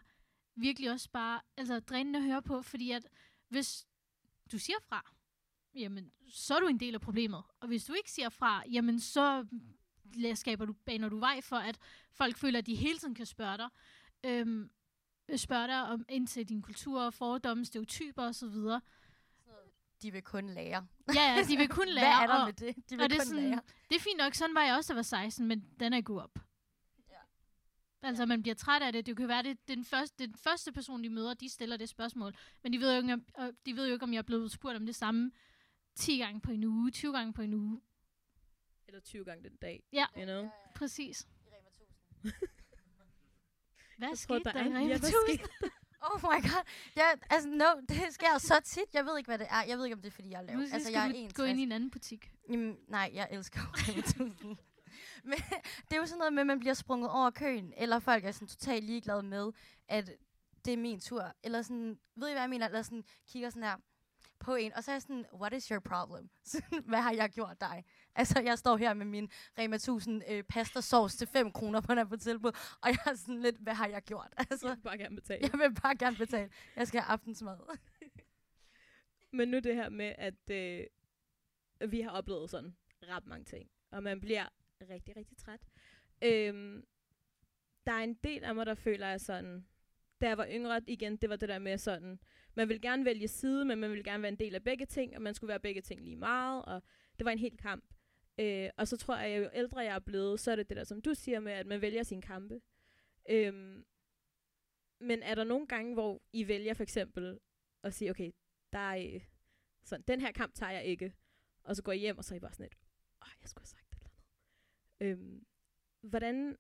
virkelig 0.56 0.92
også 0.92 1.10
bare 1.10 1.42
altså, 1.58 1.80
drænende 1.80 2.20
at 2.20 2.26
høre 2.26 2.42
på, 2.42 2.62
fordi 2.62 2.92
at 2.92 3.08
hvis 3.50 3.88
du 4.52 4.58
siger 4.58 4.78
fra, 4.82 5.12
jamen, 5.74 6.12
så 6.30 6.56
er 6.56 6.60
du 6.60 6.68
en 6.68 6.80
del 6.80 6.94
af 6.94 7.02
problemet. 7.02 7.44
Og 7.60 7.68
hvis 7.68 7.86
du 7.86 7.94
ikke 7.94 8.12
siger 8.12 8.30
fra, 8.30 8.64
jamen, 8.72 9.00
så 9.00 9.46
skaber 10.34 10.66
du, 10.66 10.74
baner 10.74 11.10
du 11.10 11.20
vej 11.20 11.42
for, 11.42 11.56
at 11.56 11.78
folk 12.12 12.38
føler, 12.38 12.60
at 12.60 12.66
de 12.66 12.76
hele 12.76 13.00
tiden 13.00 13.16
kan 13.16 13.26
spørge 13.26 13.58
dig. 13.58 13.70
Øhm, 14.24 14.70
spørge 15.36 15.68
dig 15.68 15.84
om 15.84 16.06
ind 16.10 16.28
til 16.28 16.50
din 16.50 16.62
kultur, 16.62 17.10
fordomme, 17.10 17.66
stereotyper 17.66 18.24
osv. 18.24 18.56
De 20.02 20.12
vil 20.12 20.22
kun 20.22 20.50
lære. 20.50 20.88
Ja, 21.16 21.36
ja, 21.36 21.44
de 21.50 21.58
vil 21.58 21.68
kun 21.70 21.88
lære. 21.88 22.06
Hvad 22.20 22.24
er 22.24 22.28
der 22.28 22.42
og, 22.42 22.46
med 22.46 22.54
det? 22.54 22.76
De 22.90 22.96
vil 22.96 23.04
og 23.04 23.10
det 23.10 23.16
er, 23.16 23.20
kun 23.20 23.26
sådan, 23.26 23.50
lære. 23.50 23.62
det 23.90 23.96
er 23.96 24.00
fint 24.00 24.18
nok, 24.18 24.34
sådan 24.34 24.56
var 24.56 24.62
jeg 24.62 24.76
også, 24.76 24.88
da 24.88 24.94
jeg 24.94 24.98
var 24.98 25.02
16, 25.02 25.48
men 25.48 25.66
den 25.80 25.94
er 25.94 26.02
god 26.02 26.22
op. 26.22 26.40
Ja. 28.06 28.10
Altså, 28.10 28.26
man 28.26 28.42
bliver 28.42 28.56
træt 28.56 28.82
af 28.82 28.94
det. 28.94 29.06
Det 29.06 29.18
kan 29.18 29.28
være, 29.28 29.44
det 29.44 29.68
den 29.68 29.86
første, 29.86 30.28
den 30.28 30.36
første 30.38 30.72
person, 30.72 31.04
de 31.04 31.10
møder, 31.10 31.34
de 31.34 31.50
stiller 31.50 31.78
det 31.78 31.90
spørgsmål. 31.90 32.34
Men 32.64 32.74
de 32.74 32.80
ved, 32.80 32.92
jo 32.96 33.02
ikke, 33.02 33.14
om, 33.14 33.56
de 33.66 33.76
ved 33.76 33.88
jo 33.88 33.94
ikke, 33.94 34.04
om 34.04 34.14
jeg 34.14 34.18
er 34.18 34.24
blevet 34.24 34.52
spurgt 34.52 34.76
om 34.76 34.86
det 34.86 34.96
samme 34.96 35.32
10 35.96 36.18
gange 36.18 36.42
på 36.42 36.52
en 36.52 36.64
uge, 36.64 36.92
20 36.92 37.14
gange 37.14 37.34
på 37.34 37.42
en 37.42 37.54
uge. 37.54 37.82
Eller 38.88 39.02
20 39.02 39.26
gange 39.26 39.44
den 39.50 39.56
dag, 39.56 39.84
Ja, 39.94 40.06
you 40.18 40.24
know? 40.26 40.50
præcis. 40.76 41.22
I 41.22 41.48
Rema 41.50 41.70
1000. 42.24 42.32
Hvad 43.98 44.08
Jeg 44.08 44.18
skete 44.18 44.28
tror, 44.28 44.40
der, 44.40 44.52
der 44.52 44.60
i 44.60 44.64
er- 44.64 44.68
Rema 44.70 44.80
ja, 44.80 44.88
hvad 44.88 44.96
1000? 45.10 45.40
skete 45.40 45.50
Oh 46.14 46.22
my 46.22 46.42
god. 46.50 46.64
Ja, 46.98 47.04
altså, 47.30 47.50
no, 47.50 47.66
det 47.90 48.14
sker 48.14 48.38
så 48.38 48.60
tit. 48.66 48.94
Jeg 48.94 49.06
ved 49.06 49.18
ikke, 49.18 49.28
hvad 49.28 49.38
det 49.38 49.48
er. 49.50 49.64
Jeg 49.68 49.78
ved 49.78 49.86
ikke, 49.86 49.96
om 49.96 50.02
det 50.02 50.08
er, 50.08 50.12
fordi 50.12 50.30
jeg 50.30 50.38
er 50.38 50.42
lav. 50.42 50.58
Måske 50.58 50.74
Altså, 50.74 50.88
skal 50.90 50.94
jeg 50.94 51.04
er 51.08 51.12
du 51.12 51.16
61. 51.18 51.34
gå 51.38 51.44
ind 51.44 51.60
i 51.60 51.64
en 51.64 51.72
anden 51.72 51.92
butik. 51.92 52.32
Jamen, 52.50 52.78
nej, 52.88 53.12
jeg 53.14 53.28
elsker 53.32 53.60
Rema 53.74 54.00
1000. 54.00 54.58
Det 55.96 56.00
er 56.00 56.04
jo 56.04 56.08
sådan 56.08 56.20
noget 56.20 56.34
med, 56.34 56.42
at 56.42 56.48
man 56.48 56.60
bliver 56.60 56.74
sprunget 56.74 57.10
over 57.12 57.30
køen, 57.30 57.74
eller 57.78 58.00
folk 58.00 58.26
er 58.26 58.32
sådan 58.32 58.48
totalt 58.48 58.84
ligeglade 58.84 59.24
med, 59.24 59.52
at 59.88 60.12
det 60.66 60.74
er 60.74 60.78
min 60.78 61.00
tur. 61.00 61.34
Eller 61.44 61.62
sådan, 61.62 62.00
ved 62.16 62.28
I 62.30 62.32
hvad 62.32 62.42
jeg 62.42 62.50
mener? 62.50 62.66
Eller 62.66 62.82
sådan, 62.82 63.04
kigger 63.28 63.50
sådan 63.50 63.64
her. 63.64 63.76
på 64.40 64.56
en, 64.56 64.74
og 64.74 64.84
så 64.84 64.92
er 64.92 64.96
jeg 64.96 65.02
sådan, 65.02 65.26
what 65.34 65.54
is 65.54 65.68
your 65.68 65.80
problem? 65.80 66.30
Hvad 66.90 67.02
har 67.02 67.12
jeg 67.14 67.30
gjort 67.30 67.62
dig? 67.62 67.86
Altså, 68.16 68.40
jeg 68.40 68.58
står 68.60 68.78
her 68.78 68.94
med 68.94 69.06
min 69.06 69.32
Rema 69.60 69.76
1000 69.76 70.24
øh, 70.30 70.44
pasta 70.44 70.82
sauce 70.82 71.18
til 71.18 71.28
5 71.28 71.52
kroner 71.52 71.82
på 71.82 71.96
den 71.96 72.10
på 72.10 72.18
tilbud, 72.18 72.52
og 72.82 72.90
jeg 72.90 73.00
er 73.06 73.16
sådan 73.16 73.42
lidt, 73.42 73.56
hvad 73.58 73.74
har 73.74 73.88
jeg 73.88 74.02
gjort? 74.02 74.34
Altså, 74.52 74.68
Jeg 74.68 74.76
vil 74.78 74.82
bare 74.84 74.98
gerne 74.98 75.16
betale. 75.16 75.50
jeg 75.52 75.60
vil 75.60 75.82
bare 75.82 75.96
gerne 75.96 76.18
betale. 76.18 76.50
Jeg 76.76 76.88
skal 76.88 77.02
have 77.02 77.12
aftensmad. 77.12 77.58
Men 79.38 79.48
nu 79.48 79.60
det 79.60 79.76
her 79.76 79.90
med, 79.90 80.16
at 80.18 80.50
øh, 80.50 80.86
vi 81.92 82.02
har 82.02 82.10
oplevet 82.10 82.50
sådan 82.50 82.76
ret 83.04 83.26
mange 83.26 83.46
ting, 83.46 83.70
og 83.92 84.04
man 84.04 84.22
bliver 84.22 84.46
rigtig, 84.90 85.16
rigtig 85.18 85.38
træt. 85.38 85.60
Øhm, 86.26 86.86
der 87.86 87.92
er 87.92 88.04
en 88.04 88.14
del 88.14 88.44
af 88.44 88.56
mig, 88.56 88.66
der 88.66 88.74
føler, 88.74 89.08
at 89.08 89.22
sådan, 89.22 89.66
da 90.22 90.28
jeg 90.28 90.38
var 90.38 90.48
yngre 90.52 90.82
igen, 90.88 91.18
det 91.18 91.30
var 91.30 91.36
det 91.36 91.50
der 91.50 91.60
med 91.60 91.78
sådan, 91.78 92.20
man 92.56 92.70
vil 92.70 92.82
gerne 92.82 93.06
vælge 93.06 93.28
side, 93.28 93.66
men 93.66 93.80
man 93.80 93.92
vil 93.92 94.04
gerne 94.04 94.24
være 94.24 94.32
en 94.32 94.40
del 94.40 94.56
af 94.56 94.64
begge 94.64 94.86
ting, 94.86 95.16
og 95.16 95.22
man 95.22 95.34
skulle 95.34 95.50
være 95.50 95.60
begge 95.60 95.82
ting 95.82 96.02
lige 96.02 96.16
meget, 96.16 96.66
og 96.66 96.84
det 97.20 97.26
var 97.26 97.32
en 97.32 97.40
helt 97.40 97.60
kamp. 97.62 97.94
Øh, 98.40 98.70
og 98.78 98.88
så 98.88 98.98
tror 98.98 99.16
jeg, 99.16 99.26
at 99.26 99.44
jo 99.44 99.50
ældre 99.54 99.80
jeg 99.80 99.96
er 99.96 100.00
blevet, 100.00 100.40
så 100.40 100.52
er 100.52 100.56
det 100.56 100.70
det 100.70 100.78
der, 100.78 100.84
som 100.84 101.02
du 101.02 101.14
siger 101.14 101.40
med, 101.40 101.52
at 101.52 101.68
man 101.68 101.82
vælger 101.82 102.04
sin 102.04 102.22
kampe. 102.22 102.62
Øhm, 103.30 103.86
men 105.00 105.24
er 105.24 105.36
der 105.36 105.44
nogle 105.44 105.68
gange, 105.68 105.94
hvor 105.94 106.22
I 106.34 106.48
vælger 106.48 106.74
for 106.74 106.84
eksempel 106.84 107.40
at 107.84 107.94
sige, 107.94 108.10
okay, 108.10 108.32
der 108.74 108.80
er 108.80 109.14
øh, 109.14 109.22
sådan, 109.84 110.04
den 110.08 110.22
her 110.22 110.32
kamp 110.32 110.54
tager 110.54 110.72
jeg 110.72 110.86
ikke, 110.86 111.14
og 111.64 111.76
så 111.76 111.84
går 111.84 111.92
I 111.92 111.98
hjem, 111.98 112.18
og 112.18 112.26
så 112.26 112.34
er 112.34 112.38
I 112.38 112.40
bare 112.40 112.54
sådan 112.54 112.64
lidt, 112.64 112.78
åh, 113.22 113.28
jeg 113.42 113.50
skulle 113.50 113.62
have 113.62 113.68
sagt 113.68 113.90
det 113.90 113.98
eller 113.98 114.10
andet. 115.00 115.22
Øhm, 115.22 115.46
hvordan, 116.10 116.58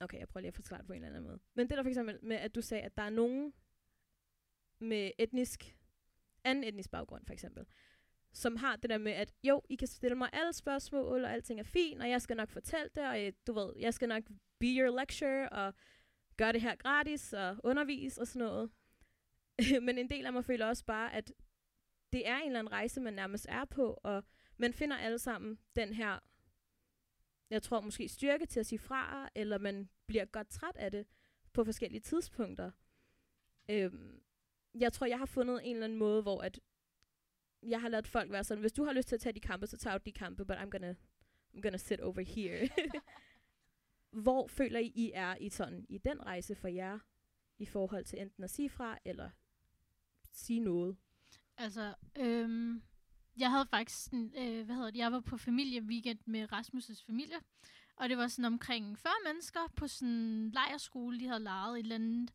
okay, 0.00 0.18
jeg 0.18 0.28
prøver 0.28 0.40
lige 0.40 0.48
at 0.48 0.54
forklare 0.54 0.78
det 0.78 0.86
på 0.86 0.92
en 0.92 1.04
eller 1.04 1.16
anden 1.16 1.30
måde. 1.30 1.40
Men 1.54 1.68
det 1.68 1.76
der 1.76 1.82
for 1.82 1.88
eksempel 1.88 2.18
med, 2.22 2.36
at 2.36 2.54
du 2.54 2.60
sagde, 2.60 2.82
at 2.82 2.96
der 2.96 3.02
er 3.02 3.10
nogen 3.10 3.52
med 4.78 5.10
etnisk, 5.18 5.78
anden 6.44 6.64
etnisk 6.64 6.90
baggrund 6.90 7.26
for 7.26 7.32
eksempel, 7.32 7.66
som 8.32 8.56
har 8.56 8.76
det 8.76 8.90
der 8.90 8.98
med, 8.98 9.12
at 9.12 9.32
jo, 9.42 9.62
I 9.68 9.74
kan 9.74 9.88
stille 9.88 10.14
mig 10.14 10.28
alle 10.32 10.52
spørgsmål, 10.52 11.24
og 11.24 11.32
alting 11.32 11.60
er 11.60 11.64
fint, 11.64 12.02
og 12.02 12.10
jeg 12.10 12.22
skal 12.22 12.36
nok 12.36 12.50
fortælle 12.50 12.90
det, 12.94 13.06
og 13.08 13.32
du 13.46 13.52
ved, 13.52 13.72
jeg 13.78 13.94
skal 13.94 14.08
nok 14.08 14.22
be 14.58 14.66
your 14.66 15.00
lecture, 15.00 15.48
og 15.48 15.74
gøre 16.36 16.52
det 16.52 16.60
her 16.60 16.74
gratis, 16.74 17.32
og 17.32 17.56
undervise 17.64 18.20
og 18.20 18.26
sådan 18.26 18.48
noget. 18.48 18.70
Men 19.86 19.98
en 19.98 20.10
del 20.10 20.26
af 20.26 20.32
mig 20.32 20.44
føler 20.44 20.66
også 20.66 20.84
bare, 20.84 21.14
at 21.14 21.32
det 22.12 22.28
er 22.28 22.36
en 22.36 22.46
eller 22.46 22.58
anden 22.58 22.72
rejse, 22.72 23.00
man 23.00 23.14
nærmest 23.14 23.46
er 23.48 23.64
på, 23.64 24.00
og 24.02 24.24
man 24.56 24.72
finder 24.72 24.96
alle 24.96 25.18
sammen 25.18 25.58
den 25.76 25.92
her, 25.92 26.18
jeg 27.50 27.62
tror 27.62 27.80
måske 27.80 28.08
styrke 28.08 28.46
til 28.46 28.60
at 28.60 28.66
sige 28.66 28.78
fra, 28.78 29.28
eller 29.34 29.58
man 29.58 29.88
bliver 30.06 30.24
godt 30.24 30.48
træt 30.48 30.76
af 30.76 30.90
det 30.90 31.06
på 31.52 31.64
forskellige 31.64 32.00
tidspunkter. 32.00 32.70
Øhm, 33.68 34.20
jeg 34.74 34.92
tror, 34.92 35.06
jeg 35.06 35.18
har 35.18 35.26
fundet 35.26 35.60
en 35.64 35.76
eller 35.76 35.84
anden 35.84 35.98
måde, 35.98 36.22
hvor 36.22 36.42
at 36.42 36.60
jeg 37.62 37.80
har 37.80 37.88
ladet 37.88 38.08
folk 38.08 38.30
være 38.30 38.44
sådan, 38.44 38.60
hvis 38.60 38.72
du 38.72 38.84
har 38.84 38.92
lyst 38.92 39.08
til 39.08 39.16
at 39.16 39.20
tage 39.20 39.32
de 39.32 39.40
kampe, 39.40 39.66
så 39.66 39.76
tager 39.76 39.98
du 39.98 40.02
de 40.06 40.12
kampe, 40.12 40.44
but 40.44 40.56
I'm 40.56 40.68
gonna, 40.68 40.94
I'm 41.54 41.60
gonna 41.60 41.78
sit 41.78 42.00
over 42.00 42.20
here. 42.20 42.68
hvor 44.24 44.46
føler 44.46 44.78
I, 44.78 44.92
I 44.94 45.10
er 45.14 45.36
i 45.36 45.48
sådan 45.48 45.86
i 45.88 45.98
den 45.98 46.26
rejse 46.26 46.54
for 46.54 46.68
jer, 46.68 46.98
i 47.58 47.66
forhold 47.66 48.04
til 48.04 48.20
enten 48.20 48.44
at 48.44 48.50
sige 48.50 48.70
fra, 48.70 48.98
eller 49.04 49.30
sige 50.32 50.60
noget? 50.60 50.96
Altså, 51.56 51.94
øhm, 52.16 52.82
jeg 53.38 53.50
havde 53.50 53.66
faktisk, 53.70 54.04
sådan, 54.04 54.32
øh, 54.38 54.64
hvad 54.66 54.74
hedder 54.76 54.90
det, 54.90 54.98
jeg 54.98 55.12
var 55.12 55.20
på 55.20 55.36
familieweekend 55.36 56.18
med 56.26 56.52
Rasmus' 56.52 57.06
familie, 57.06 57.36
og 57.96 58.08
det 58.08 58.18
var 58.18 58.28
sådan 58.28 58.44
omkring 58.44 58.98
40 58.98 59.12
mennesker 59.26 59.60
på 59.76 59.88
sådan 59.88 60.08
en 60.08 60.50
lejerskole, 60.50 61.20
de 61.20 61.26
havde 61.28 61.42
lejet 61.42 61.74
et 61.78 61.82
eller 61.82 61.94
andet 61.94 62.30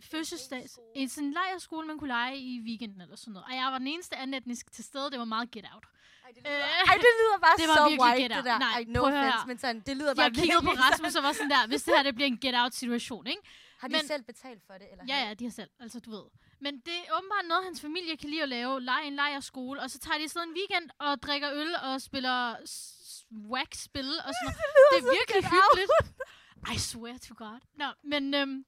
fødselsdags... 0.00 0.78
En 0.94 1.08
sådan 1.08 1.26
en 1.28 1.32
lejerskole, 1.32 1.86
man 1.86 1.98
kunne 1.98 2.08
lege 2.08 2.38
i 2.38 2.60
weekenden 2.60 3.00
eller 3.00 3.16
sådan 3.16 3.32
noget. 3.32 3.46
Og 3.50 3.54
jeg 3.56 3.64
var 3.72 3.78
den 3.78 3.86
eneste 3.86 4.16
anden 4.16 4.34
etnisk 4.34 4.72
til 4.72 4.84
stede, 4.84 5.10
det 5.10 5.18
var 5.18 5.24
meget 5.24 5.50
get 5.50 5.64
out. 5.74 5.84
Ej, 6.24 6.30
det 6.34 6.42
lyder, 6.44 6.56
Øh, 6.56 6.88
ej, 6.88 6.94
det 6.96 7.12
lyder 7.20 7.38
bare 7.46 7.56
det 7.62 7.68
var 7.68 7.74
så 7.76 8.02
white, 8.02 8.22
get 8.22 8.30
det 8.30 8.36
out. 8.36 8.44
der. 8.44 8.58
Nej, 8.58 8.72
Ej, 8.72 8.84
no 8.88 9.00
offense, 9.02 9.46
men 9.46 9.58
sådan, 9.58 9.80
det 9.80 9.96
lyder 9.96 10.14
bare 10.14 10.24
Jeg 10.24 10.34
kiggede 10.34 10.62
på. 10.62 10.70
Rasmus 10.70 11.14
og 11.14 11.22
var 11.22 11.32
sådan 11.32 11.50
der, 11.50 11.66
hvis 11.66 11.82
det 11.82 11.94
her 11.96 12.02
det 12.02 12.14
bliver 12.14 12.26
en 12.28 12.38
get 12.38 12.54
out 12.62 12.74
situation, 12.74 13.26
ikke? 13.26 13.42
Har 13.78 13.88
de 13.88 13.92
Men- 13.92 14.06
selv 14.06 14.22
betalt 14.22 14.62
for 14.66 14.74
det? 14.74 14.86
Eller 14.92 15.04
Ja, 15.08 15.18
ja, 15.28 15.34
de 15.34 15.44
har 15.44 15.50
selv, 15.50 15.70
altså 15.80 16.00
du 16.00 16.10
ved. 16.10 16.22
Men 16.64 16.74
det 16.86 16.98
er 16.98 17.16
åbenbart 17.18 17.46
noget, 17.48 17.64
hans 17.64 17.80
familie 17.80 18.16
kan 18.16 18.30
lide 18.30 18.42
at 18.42 18.48
lave, 18.48 18.80
lege 18.80 19.06
en 19.06 19.14
lejerskole, 19.14 19.80
og 19.80 19.90
så 19.90 19.98
tager 19.98 20.18
de 20.18 20.28
sådan 20.28 20.48
en 20.48 20.54
weekend 20.54 20.90
og 20.98 21.22
drikker 21.22 21.50
øl 21.52 21.74
og 21.82 22.02
spiller 22.02 22.56
whack-spil 23.52 24.10
og 24.26 24.32
sådan 24.34 24.54
noget. 24.54 24.58
Det 24.92 24.98
er 25.02 25.08
virkelig 25.18 25.42
hyggeligt. 25.54 25.92
I 26.74 26.78
swear 26.78 27.18
to 27.18 27.34
God. 27.36 27.60
Nå, 27.74 27.88
men, 28.02 28.34
øhm, 28.34 28.64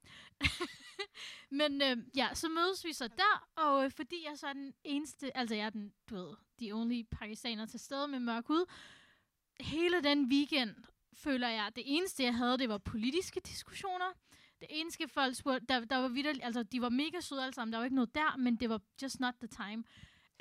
men 1.60 1.82
øhm, 1.82 2.04
ja, 2.16 2.28
så 2.34 2.48
mødes 2.48 2.84
vi 2.84 2.92
så 2.92 3.08
der, 3.08 3.48
og 3.56 3.84
øh, 3.84 3.90
fordi 3.90 4.24
jeg 4.28 4.38
så 4.38 4.46
er 4.46 4.52
den 4.52 4.74
eneste, 4.84 5.36
altså 5.36 5.54
jeg 5.54 5.66
er 5.66 5.70
den, 5.70 5.92
du 6.10 6.14
ved, 6.14 6.36
de 6.60 6.72
only 6.72 7.02
pakistaner 7.10 7.66
til 7.66 7.80
stede 7.80 8.08
med 8.08 8.18
mørk 8.18 8.46
hud, 8.46 8.64
hele 9.60 10.02
den 10.02 10.28
weekend 10.32 10.74
føler 11.16 11.48
jeg, 11.48 11.72
det 11.76 11.84
eneste 11.86 12.22
jeg 12.22 12.34
havde, 12.34 12.58
det 12.58 12.68
var 12.68 12.78
politiske 12.78 13.40
diskussioner. 13.40 14.12
Det 14.68 14.80
eneste 14.80 15.08
folk 15.08 15.34
spurgte, 15.36 15.66
der, 15.68 15.84
der 15.84 15.96
var 15.96 16.08
vidt, 16.08 16.26
altså 16.42 16.62
de 16.62 16.80
var 16.80 16.88
mega 16.88 17.20
søde 17.20 17.42
alle 17.42 17.54
sammen, 17.54 17.72
der 17.72 17.78
var 17.78 17.84
ikke 17.84 17.94
noget 17.94 18.14
der, 18.14 18.36
men 18.36 18.56
det 18.56 18.70
var 18.70 18.80
just 19.02 19.20
not 19.20 19.34
the 19.40 19.48
time. 19.48 19.84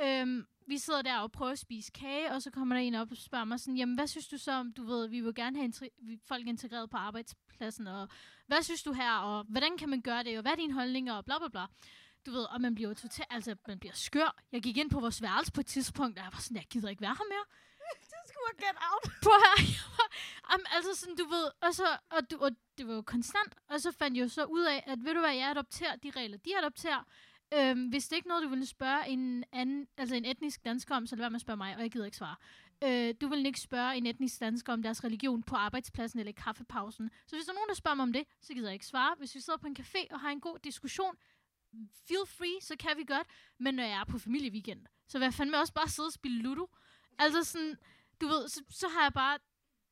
Øhm, 0.02 0.46
vi 0.68 0.78
sidder 0.78 1.02
der 1.02 1.18
og 1.20 1.32
prøver 1.32 1.52
at 1.52 1.60
spise 1.60 1.92
kage, 1.92 2.32
og 2.32 2.42
så 2.42 2.52
kommer 2.52 2.76
der 2.76 2.82
en 2.82 2.96
op 2.96 3.12
og 3.12 3.18
spørger 3.18 3.46
mig 3.46 3.60
sådan, 3.60 3.78
jamen 3.78 3.96
hvad 3.96 4.08
synes 4.08 4.28
du 4.28 4.38
så 4.38 4.52
om, 4.52 4.74
du 4.74 4.84
ved, 4.84 5.08
vi 5.08 5.22
vil 5.22 5.36
gerne 5.36 5.58
have 5.58 5.70
intri- 5.70 5.96
vi- 6.02 6.20
folk 6.28 6.48
integreret 6.48 6.90
på 6.90 6.98
arbejdspladsen, 6.98 7.88
og 7.88 8.10
hvad 8.48 8.62
synes 8.64 8.84
du 8.84 8.94
her, 8.94 9.12
og 9.18 9.46
hvordan 9.50 9.78
kan 9.78 9.90
man 9.90 10.02
gøre 10.02 10.24
det, 10.24 10.38
og 10.38 10.42
hvad 10.42 10.52
er 10.52 10.56
dine 10.56 10.74
holdninger, 10.74 11.14
og 11.14 11.26
bla 11.26 11.38
bla 11.38 11.48
bla. 11.48 11.66
Du 12.26 12.32
ved, 12.32 12.44
og 12.44 12.62
man 12.62 12.76
bliver 12.76 12.94
totalt, 12.94 13.28
altså 13.30 13.56
man 13.68 13.80
bliver 13.80 13.94
skør. 13.94 14.36
Jeg 14.52 14.62
gik 14.62 14.78
ind 14.78 14.90
på 14.90 15.00
vores 15.00 15.22
værelse 15.22 15.52
på 15.52 15.60
et 15.62 15.66
tidspunkt, 15.66 16.18
og 16.20 16.24
jeg 16.24 16.34
var 16.34 16.40
sådan, 16.40 16.58
jeg 16.58 16.66
gider 16.70 16.90
ikke 16.90 17.02
være 17.02 17.16
her 17.20 17.26
mere 17.30 17.46
og 18.50 18.56
get 18.64 18.78
out. 18.90 19.04
Prøv 19.26 19.38
her. 19.46 19.56
Jeg 19.76 19.86
var, 19.98 20.10
Jamen, 20.52 20.66
altså 20.76 20.92
sådan, 20.96 21.16
du 21.16 21.26
ved, 21.36 21.46
og, 21.62 21.74
så, 21.74 21.88
og, 22.10 22.32
du, 22.32 22.38
og 22.38 22.52
det 22.78 22.88
var 22.88 22.94
jo 22.94 23.02
konstant, 23.02 23.56
og 23.70 23.82
så 23.82 23.92
fandt 23.92 24.18
jeg 24.18 24.24
jo 24.24 24.30
så 24.30 24.44
ud 24.46 24.64
af, 24.64 24.84
at 24.88 25.00
ved 25.06 25.14
du 25.14 25.20
hvad, 25.20 25.36
jeg 25.36 25.50
adopterer 25.50 25.96
de 25.96 26.12
regler, 26.16 26.38
de 26.38 26.58
adopterer. 26.58 27.04
Øhm, 27.54 27.88
hvis 27.88 28.08
det 28.08 28.16
ikke 28.16 28.28
er 28.28 28.30
noget, 28.30 28.44
du 28.44 28.50
ville 28.50 28.66
spørge 28.66 29.08
en 29.08 29.44
anden, 29.52 29.88
altså 29.98 30.16
en 30.16 30.26
etnisk 30.26 30.66
dansker 30.66 30.96
om, 30.96 31.08
så 31.08 31.16
lad 31.16 31.22
være 31.22 31.30
med 31.30 31.36
at 31.36 31.42
spørge 31.42 31.58
mig, 31.58 31.76
og 31.76 31.82
jeg 31.82 31.92
gider 31.92 32.06
ikke 32.06 32.18
svare. 32.18 32.36
Øh, 32.84 33.16
du 33.22 33.28
vil 33.28 33.46
ikke 33.46 33.60
spørge 33.60 33.96
en 33.98 34.06
etnisk 34.06 34.40
dansker 34.40 34.74
om 34.74 34.84
deres 34.84 35.04
religion 35.04 35.44
på 35.44 35.56
arbejdspladsen 35.56 36.20
eller 36.20 36.30
i 36.30 36.38
kaffepausen. 36.38 37.12
Så 37.28 37.36
hvis 37.36 37.46
der 37.46 37.52
er 37.52 37.56
nogen, 37.56 37.70
der 37.70 37.76
spørger 37.76 37.96
mig 37.96 38.04
om 38.04 38.14
det, 38.14 38.24
så 38.42 38.54
gider 38.54 38.68
jeg 38.68 38.74
ikke 38.74 38.86
svare. 38.86 39.16
Hvis 39.18 39.36
vi 39.36 39.40
sidder 39.40 39.58
på 39.58 39.68
en 39.68 39.78
café 39.80 40.08
og 40.12 40.20
har 40.20 40.30
en 40.30 40.42
god 40.42 40.60
diskussion, 40.60 41.16
feel 42.08 42.26
free, 42.28 42.62
så 42.62 42.76
kan 42.80 42.92
vi 42.98 43.04
godt. 43.04 43.28
Men 43.60 43.76
når 43.76 43.84
jeg 43.84 44.00
er 44.00 44.06
på 44.06 44.18
familieweekend, 44.18 44.86
så 45.08 45.20
vil 45.20 45.26
jeg 45.26 45.34
fandme 45.34 45.58
også 45.58 45.74
bare 45.74 45.90
sidde 45.90 46.08
og 46.08 46.14
spille 46.14 46.42
Ludo. 46.42 46.68
Altså 47.20 47.44
sådan, 47.44 47.78
du 48.22 48.28
ved, 48.28 48.48
så, 48.48 48.64
så 48.70 48.88
har 48.88 49.04
jeg 49.04 49.14
bare, 49.14 49.40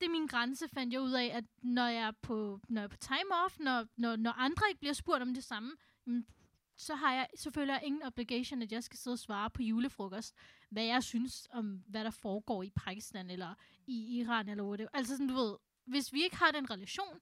det 0.00 0.06
er 0.06 0.10
min 0.10 0.26
grænse, 0.26 0.68
fandt 0.68 0.92
jeg 0.92 1.00
ud 1.00 1.12
af, 1.12 1.24
at 1.24 1.44
når 1.62 1.86
jeg 1.86 2.02
er 2.02 2.12
på, 2.22 2.60
når 2.68 2.80
jeg 2.80 2.84
er 2.84 2.88
på 2.88 2.96
time 2.96 3.34
off, 3.44 3.58
når, 3.58 3.86
når, 3.96 4.16
når 4.16 4.30
andre 4.30 4.68
ikke 4.68 4.80
bliver 4.80 4.92
spurgt 4.92 5.22
om 5.22 5.34
det 5.34 5.44
samme, 5.44 5.76
jamen, 6.06 6.26
så 6.76 6.94
har 6.94 7.14
jeg, 7.14 7.28
så 7.36 7.50
føler 7.50 7.74
jeg 7.74 7.82
ingen 7.84 8.02
obligation, 8.02 8.62
at 8.62 8.72
jeg 8.72 8.84
skal 8.84 8.98
sidde 8.98 9.14
og 9.14 9.18
svare 9.18 9.50
på 9.50 9.62
julefrokost, 9.62 10.34
hvad 10.70 10.84
jeg 10.84 11.02
synes 11.02 11.48
om, 11.50 11.84
hvad 11.86 12.04
der 12.04 12.10
foregår 12.10 12.62
i 12.62 12.70
Pakistan, 12.70 13.30
eller 13.30 13.54
i 13.86 14.18
Iran, 14.18 14.48
eller 14.48 14.64
whatever. 14.64 14.88
Altså 14.92 15.14
sådan, 15.14 15.28
du 15.28 15.34
ved, 15.34 15.56
hvis 15.84 16.12
vi 16.12 16.22
ikke 16.22 16.36
har 16.36 16.50
den 16.50 16.70
relation, 16.70 17.20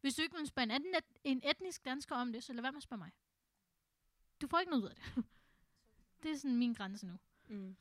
hvis 0.00 0.14
du 0.14 0.22
ikke 0.22 0.36
vil 0.36 0.46
spørge 0.46 0.64
en, 0.64 0.70
anden 0.70 0.94
et, 0.94 1.04
en 1.24 1.42
etnisk 1.44 1.84
dansker 1.84 2.16
om 2.16 2.32
det, 2.32 2.44
så 2.44 2.52
lad 2.52 2.62
være 2.62 2.72
med 2.72 2.76
at 2.76 2.82
spørge 2.82 2.98
mig. 2.98 3.10
Du 4.40 4.46
får 4.46 4.58
ikke 4.58 4.70
noget 4.70 4.82
ud 4.82 4.88
af 4.88 4.96
det. 4.96 5.24
det 6.22 6.30
er 6.30 6.36
sådan 6.36 6.56
min 6.56 6.74
grænse 6.74 7.06
nu. 7.06 7.18
Mm. 7.48 7.76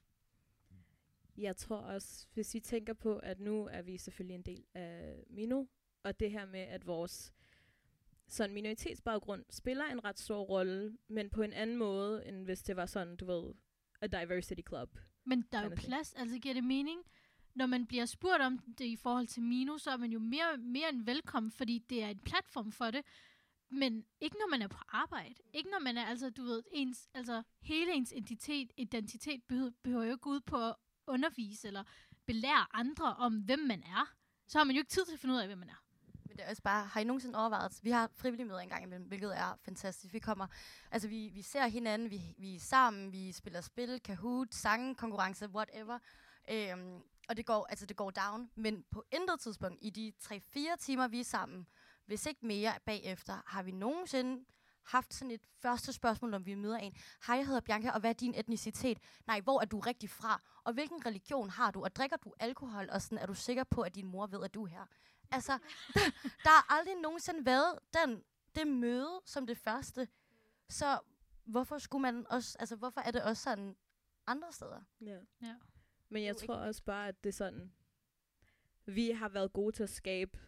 Jeg 1.37 1.57
tror 1.57 1.77
også, 1.77 2.27
hvis 2.33 2.53
vi 2.53 2.59
tænker 2.59 2.93
på, 2.93 3.17
at 3.17 3.39
nu 3.39 3.67
er 3.71 3.81
vi 3.81 3.97
selvfølgelig 3.97 4.35
en 4.35 4.41
del 4.41 4.65
af 4.73 5.23
Mino, 5.29 5.65
og 6.03 6.19
det 6.19 6.31
her 6.31 6.45
med, 6.45 6.59
at 6.59 6.87
vores 6.87 7.33
sådan 8.27 8.53
minoritetsbaggrund 8.53 9.45
spiller 9.49 9.85
en 9.85 10.03
ret 10.03 10.19
stor 10.19 10.41
rolle, 10.41 10.97
men 11.07 11.29
på 11.29 11.41
en 11.41 11.53
anden 11.53 11.77
måde, 11.77 12.27
end 12.27 12.43
hvis 12.43 12.63
det 12.63 12.75
var 12.75 12.85
sådan, 12.85 13.15
du 13.15 13.25
ved, 13.25 13.53
a 14.01 14.07
diversity 14.07 14.61
club. 14.67 14.97
Men 15.23 15.45
der 15.51 15.57
er 15.57 15.63
jo 15.63 15.75
plads, 15.75 16.13
altså 16.13 16.39
giver 16.39 16.53
det 16.53 16.63
mening? 16.63 17.01
Når 17.55 17.65
man 17.65 17.85
bliver 17.85 18.05
spurgt 18.05 18.41
om 18.41 18.57
det 18.57 18.85
i 18.85 18.95
forhold 18.95 19.27
til 19.27 19.43
Mino, 19.43 19.77
så 19.77 19.91
er 19.91 19.97
man 19.97 20.11
jo 20.11 20.19
mere, 20.19 20.57
mere 20.57 20.89
end 20.89 21.05
velkommen, 21.05 21.51
fordi 21.51 21.79
det 21.89 22.03
er 22.03 22.09
en 22.09 22.19
platform 22.19 22.71
for 22.71 22.91
det. 22.91 23.01
Men 23.69 24.05
ikke 24.21 24.35
når 24.37 24.49
man 24.49 24.61
er 24.61 24.67
på 24.67 24.77
arbejde. 24.87 25.35
Ikke 25.53 25.69
når 25.69 25.79
man 25.79 25.97
er, 25.97 26.05
altså 26.05 26.29
du 26.29 26.43
ved, 26.43 26.63
ens, 26.71 27.09
altså 27.13 27.43
hele 27.61 27.93
ens 27.93 28.11
identitet, 28.11 28.71
identitet 28.77 29.43
behøver, 29.47 29.71
behøver 29.83 30.03
jo 30.03 30.11
ikke 30.11 30.21
gå 30.21 30.29
ud 30.29 30.41
på 30.41 30.73
undervise 31.07 31.67
eller 31.67 31.83
belære 32.25 32.65
andre 32.73 33.15
om, 33.15 33.37
hvem 33.37 33.59
man 33.59 33.83
er. 33.83 34.13
Så 34.47 34.57
har 34.57 34.65
man 34.65 34.75
jo 34.75 34.79
ikke 34.79 34.89
tid 34.89 35.05
til 35.05 35.13
at 35.13 35.19
finde 35.19 35.35
ud 35.35 35.39
af, 35.39 35.47
hvem 35.47 35.57
man 35.57 35.69
er. 35.69 35.83
Men 36.25 36.37
det 36.37 36.45
er 36.45 36.49
også 36.49 36.61
bare, 36.61 36.85
har 36.85 37.01
I 37.01 37.03
nogensinde 37.03 37.39
overvejet, 37.39 37.79
vi 37.83 37.91
har 37.91 38.09
frivillige 38.15 38.47
møder 38.47 38.59
en 38.59 38.69
gang 38.69 38.83
imellem, 38.83 39.07
hvilket 39.07 39.37
er 39.37 39.55
fantastisk. 39.65 40.13
Vi 40.13 40.19
kommer, 40.19 40.47
altså 40.91 41.07
vi, 41.07 41.29
vi 41.33 41.41
ser 41.41 41.67
hinanden, 41.67 42.11
vi, 42.11 42.21
vi 42.37 42.55
er 42.55 42.59
sammen, 42.59 43.11
vi 43.11 43.31
spiller 43.31 43.61
spil, 43.61 43.99
Kahoot, 43.99 44.55
sange, 44.55 44.95
konkurrence, 44.95 45.49
whatever. 45.49 45.99
Øhm, 46.51 47.01
og 47.29 47.37
det 47.37 47.45
går, 47.45 47.65
altså 47.69 47.85
det 47.85 47.97
går 47.97 48.11
down, 48.11 48.49
men 48.55 48.85
på 48.91 49.03
intet 49.11 49.39
tidspunkt 49.39 49.79
i 49.81 49.89
de 49.89 50.13
3-4 50.23 50.75
timer, 50.79 51.07
vi 51.07 51.19
er 51.19 51.23
sammen, 51.23 51.67
hvis 52.05 52.25
ikke 52.25 52.45
mere 52.45 52.73
bagefter, 52.85 53.41
har 53.45 53.63
vi 53.63 53.71
nogensinde 53.71 54.45
haft 54.85 55.13
sådan 55.13 55.31
et 55.31 55.41
første 55.61 55.93
spørgsmål, 55.93 56.33
om 56.33 56.45
vi 56.45 56.55
møder 56.55 56.77
en. 56.77 56.93
Hej, 57.27 57.35
jeg 57.37 57.45
hedder 57.45 57.61
Bianca, 57.61 57.91
og 57.91 57.99
hvad 57.99 58.09
er 58.09 58.13
din 58.13 58.35
etnicitet? 58.35 58.97
Nej, 59.27 59.41
hvor 59.41 59.61
er 59.61 59.65
du 59.65 59.79
rigtig 59.79 60.09
fra? 60.09 60.41
Og 60.65 60.73
hvilken 60.73 61.05
religion 61.05 61.49
har 61.49 61.71
du? 61.71 61.83
Og 61.83 61.95
drikker 61.95 62.17
du 62.17 62.33
alkohol? 62.39 62.89
Og 62.89 63.01
sådan, 63.01 63.17
er 63.17 63.25
du 63.25 63.33
sikker 63.33 63.63
på, 63.63 63.81
at 63.81 63.95
din 63.95 64.05
mor 64.05 64.27
ved, 64.27 64.43
at 64.43 64.53
du 64.53 64.63
er 64.63 64.67
her? 64.67 64.85
Altså, 65.31 65.51
der, 65.93 65.99
der 66.43 66.49
har 66.49 66.77
aldrig 66.77 66.95
nogensinde 66.95 67.45
været 67.45 67.79
den, 67.93 68.23
det 68.55 68.67
møde 68.67 69.21
som 69.25 69.47
det 69.47 69.57
første. 69.57 70.07
Så 70.69 70.99
hvorfor 71.45 71.77
skulle 71.77 72.01
man 72.01 72.27
også, 72.29 72.57
altså 72.59 72.75
hvorfor 72.75 73.01
er 73.01 73.11
det 73.11 73.23
også 73.23 73.43
sådan 73.43 73.75
andre 74.27 74.51
steder? 74.51 74.81
Ja. 75.01 75.19
Ja. 75.41 75.55
Men 76.09 76.23
jeg 76.23 76.37
tror 76.37 76.55
også 76.55 76.83
bare, 76.83 77.07
at 77.07 77.23
det 77.23 77.29
er 77.29 77.33
sådan, 77.33 77.71
vi 78.85 79.11
har 79.11 79.29
været 79.29 79.53
gode 79.53 79.75
til 79.75 79.83
at 79.83 79.89
skabe 79.89 80.39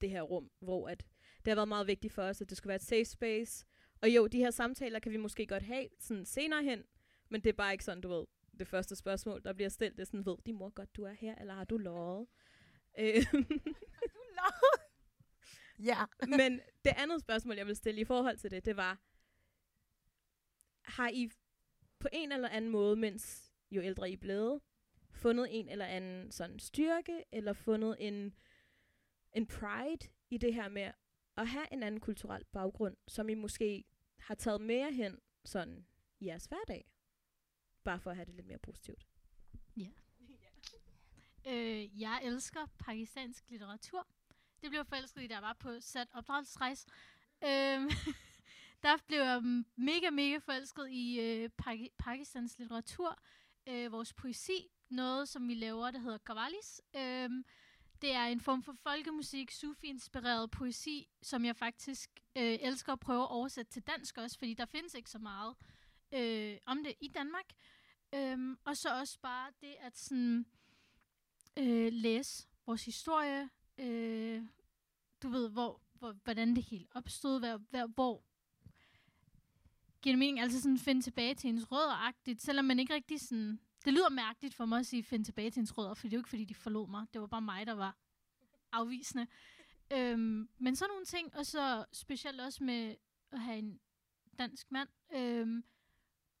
det 0.00 0.10
her 0.10 0.22
rum, 0.22 0.50
hvor 0.58 0.88
at 0.88 1.06
det 1.44 1.50
har 1.50 1.54
været 1.54 1.68
meget 1.68 1.86
vigtigt 1.86 2.12
for 2.12 2.22
os, 2.22 2.40
at 2.40 2.48
det 2.50 2.56
skulle 2.56 2.68
være 2.68 2.76
et 2.76 2.82
safe 2.82 3.04
space. 3.04 3.66
Og 4.02 4.10
jo, 4.10 4.26
de 4.26 4.38
her 4.38 4.50
samtaler 4.50 4.98
kan 4.98 5.12
vi 5.12 5.16
måske 5.16 5.46
godt 5.46 5.62
have 5.62 5.88
sådan 6.00 6.26
senere 6.26 6.62
hen, 6.62 6.84
men 7.28 7.40
det 7.40 7.48
er 7.48 7.56
bare 7.56 7.72
ikke 7.72 7.84
sådan, 7.84 8.00
du 8.00 8.08
ved, 8.08 8.24
det 8.58 8.68
første 8.68 8.96
spørgsmål, 8.96 9.42
der 9.42 9.52
bliver 9.52 9.68
stillet, 9.68 9.96
det 9.96 10.02
er 10.02 10.06
sådan, 10.06 10.26
ved 10.26 10.36
din 10.46 10.54
mor 10.58 10.70
godt, 10.70 10.96
du 10.96 11.04
er 11.04 11.12
her, 11.12 11.34
eller 11.34 11.54
har 11.54 11.64
du 11.64 11.78
løjet? 11.78 12.26
Øh, 12.98 13.24
Ja. 15.78 16.04
Men 16.28 16.60
det 16.84 16.92
andet 16.96 17.20
spørgsmål, 17.20 17.56
jeg 17.56 17.66
vil 17.66 17.76
stille 17.76 18.00
i 18.00 18.04
forhold 18.04 18.36
til 18.36 18.50
det, 18.50 18.64
det 18.64 18.76
var, 18.76 19.00
har 20.82 21.08
I 21.08 21.30
på 21.98 22.08
en 22.12 22.32
eller 22.32 22.48
anden 22.48 22.70
måde, 22.70 22.96
mens 22.96 23.52
jo 23.70 23.82
ældre 23.82 24.10
I 24.10 24.12
er 24.12 24.16
blevet, 24.16 24.60
fundet 25.12 25.48
en 25.50 25.68
eller 25.68 25.86
anden 25.86 26.30
sådan 26.32 26.58
styrke, 26.58 27.24
eller 27.32 27.52
fundet 27.52 27.96
en, 28.00 28.34
en 29.32 29.46
pride 29.46 30.08
i 30.30 30.38
det 30.38 30.54
her 30.54 30.68
med 30.68 30.90
at 31.36 31.48
have 31.48 31.72
en 31.72 31.82
anden 31.82 32.00
kulturel 32.00 32.44
baggrund, 32.52 32.96
som 33.08 33.28
I 33.28 33.34
måske 33.34 33.84
har 34.18 34.34
taget 34.34 34.60
mere 34.60 34.92
hen 34.92 35.18
sådan 35.44 35.86
i 36.20 36.26
jeres 36.26 36.46
hverdag? 36.46 36.93
Bare 37.84 38.00
for 38.00 38.10
at 38.10 38.16
have 38.16 38.26
det 38.26 38.34
lidt 38.34 38.46
mere 38.46 38.58
positivt. 38.58 39.06
Ja. 39.76 39.88
Øh, 41.46 42.00
jeg 42.00 42.20
elsker 42.24 42.66
pakistansk 42.78 43.50
litteratur. 43.50 44.06
Det 44.62 44.70
blev 44.70 44.78
jeg 44.78 44.86
forelsket 44.86 45.22
i, 45.22 45.26
da 45.26 45.34
jeg 45.34 45.42
var 45.42 45.52
på 45.52 45.80
sat 45.80 46.08
opdragelsesrejse. 46.12 46.86
Øh, 47.44 47.48
der 48.84 48.96
blev 49.06 49.18
jeg 49.18 49.42
mega, 49.76 50.10
mega 50.10 50.38
forelsket 50.38 50.90
i 50.90 51.20
øh, 51.20 51.50
pak 51.58 51.78
Pakistans 51.98 52.58
litteratur. 52.58 53.18
Øh, 53.66 53.92
vores 53.92 54.12
poesi, 54.12 54.70
noget 54.88 55.28
som 55.28 55.48
vi 55.48 55.54
laver, 55.54 55.90
der 55.90 55.98
hedder 55.98 56.18
Qawwalis. 56.18 56.80
Øh, 56.96 57.30
det 58.02 58.12
er 58.12 58.24
en 58.24 58.40
form 58.40 58.62
for 58.62 58.72
folkemusik, 58.72 59.50
sufi-inspireret 59.50 60.50
poesi, 60.50 61.08
som 61.22 61.44
jeg 61.44 61.56
faktisk 61.56 62.10
øh, 62.36 62.58
elsker 62.60 62.92
at 62.92 63.00
prøve 63.00 63.22
at 63.22 63.30
oversætte 63.30 63.72
til 63.72 63.82
dansk 63.82 64.18
også, 64.18 64.38
fordi 64.38 64.54
der 64.54 64.66
findes 64.66 64.94
ikke 64.94 65.10
så 65.10 65.18
meget 65.18 65.54
øh, 66.12 66.58
om 66.66 66.84
det 66.84 66.94
i 67.00 67.08
Danmark. 67.08 67.44
Øhm, 68.14 68.58
og 68.64 68.76
så 68.76 68.98
også 69.00 69.18
bare 69.20 69.50
det 69.60 69.74
at 69.80 69.98
sådan, 69.98 70.46
øh, 71.58 71.92
læse 71.92 72.46
vores 72.66 72.84
historie, 72.84 73.50
øh, 73.78 74.42
du 75.22 75.28
ved, 75.28 75.50
hvor, 75.50 75.80
hvor, 75.94 76.16
hvordan 76.24 76.56
det 76.56 76.64
helt 76.64 76.88
opstod, 76.94 77.38
hvor, 77.38 77.56
hvor, 77.56 77.86
hvor 77.86 78.24
giver 80.02 80.12
det 80.12 80.18
mening, 80.18 80.40
altså 80.40 80.60
sådan 80.60 80.78
finde 80.78 81.02
tilbage 81.02 81.34
til 81.34 81.50
ens 81.50 81.72
rødder-agtigt, 81.72 82.42
selvom 82.42 82.64
man 82.64 82.78
ikke 82.78 82.94
rigtig 82.94 83.20
sådan, 83.20 83.60
det 83.84 83.92
lyder 83.92 84.08
mærkeligt 84.08 84.54
for 84.54 84.64
mig 84.64 84.78
at 84.78 84.86
sige 84.86 85.02
finde 85.02 85.24
tilbage 85.24 85.50
til 85.50 85.60
ens 85.60 85.78
rødder, 85.78 85.94
for 85.94 86.06
det 86.06 86.12
er 86.12 86.16
jo 86.16 86.20
ikke 86.20 86.30
fordi, 86.30 86.44
de 86.44 86.54
forlod 86.54 86.88
mig, 86.88 87.06
det 87.12 87.20
var 87.20 87.26
bare 87.26 87.42
mig, 87.42 87.66
der 87.66 87.72
var 87.72 87.96
afvisende. 88.72 89.26
Øhm, 89.92 90.48
men 90.58 90.76
sådan 90.76 90.90
nogle 90.90 91.04
ting, 91.04 91.36
og 91.36 91.46
så 91.46 91.84
specielt 91.92 92.40
også 92.40 92.64
med 92.64 92.96
at 93.30 93.40
have 93.40 93.58
en 93.58 93.80
dansk 94.38 94.72
mand, 94.72 94.88
øhm, 95.14 95.64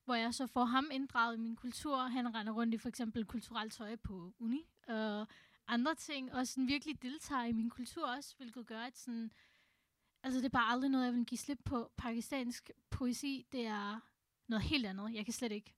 hvor 0.04 0.14
jeg 0.14 0.34
så 0.34 0.46
får 0.46 0.64
ham 0.64 0.88
inddraget 0.92 1.36
i 1.36 1.40
min 1.40 1.56
kultur. 1.56 1.96
Han 1.96 2.34
render 2.34 2.52
rundt 2.52 2.74
i 2.74 2.78
for 2.78 2.88
eksempel 2.88 3.24
kulturelt 3.24 3.72
tøj 3.72 3.96
på 3.96 4.34
uni, 4.38 4.68
og 4.88 5.26
andre 5.66 5.94
ting, 5.94 6.32
og 6.32 6.46
sådan 6.46 6.68
virkelig 6.68 7.02
deltager 7.02 7.44
i 7.44 7.52
min 7.52 7.70
kultur 7.70 8.06
også, 8.06 8.36
hvilket 8.36 8.66
gør, 8.66 8.80
at 8.80 8.98
sådan, 8.98 9.32
altså 10.22 10.38
det 10.38 10.44
er 10.46 10.50
bare 10.50 10.72
aldrig 10.72 10.90
noget, 10.90 11.04
jeg 11.06 11.14
vil 11.14 11.26
give 11.26 11.38
slip 11.38 11.60
på. 11.64 11.90
Pakistansk 11.96 12.70
poesi, 12.90 13.46
det 13.52 13.66
er 13.66 14.00
noget 14.46 14.62
helt 14.64 14.86
andet. 14.86 15.14
Jeg 15.14 15.24
kan 15.24 15.34
slet 15.34 15.52
ikke. 15.52 15.74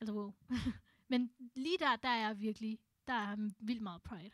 Altså, 0.00 0.12
wow. 0.14 0.32
Men 1.08 1.30
lige 1.54 1.78
der, 1.78 1.96
der 1.96 2.08
er 2.08 2.26
jeg 2.26 2.40
virkelig, 2.40 2.78
der 3.06 3.12
er 3.12 3.50
vildt 3.58 3.82
meget 3.82 4.02
pride. 4.02 4.30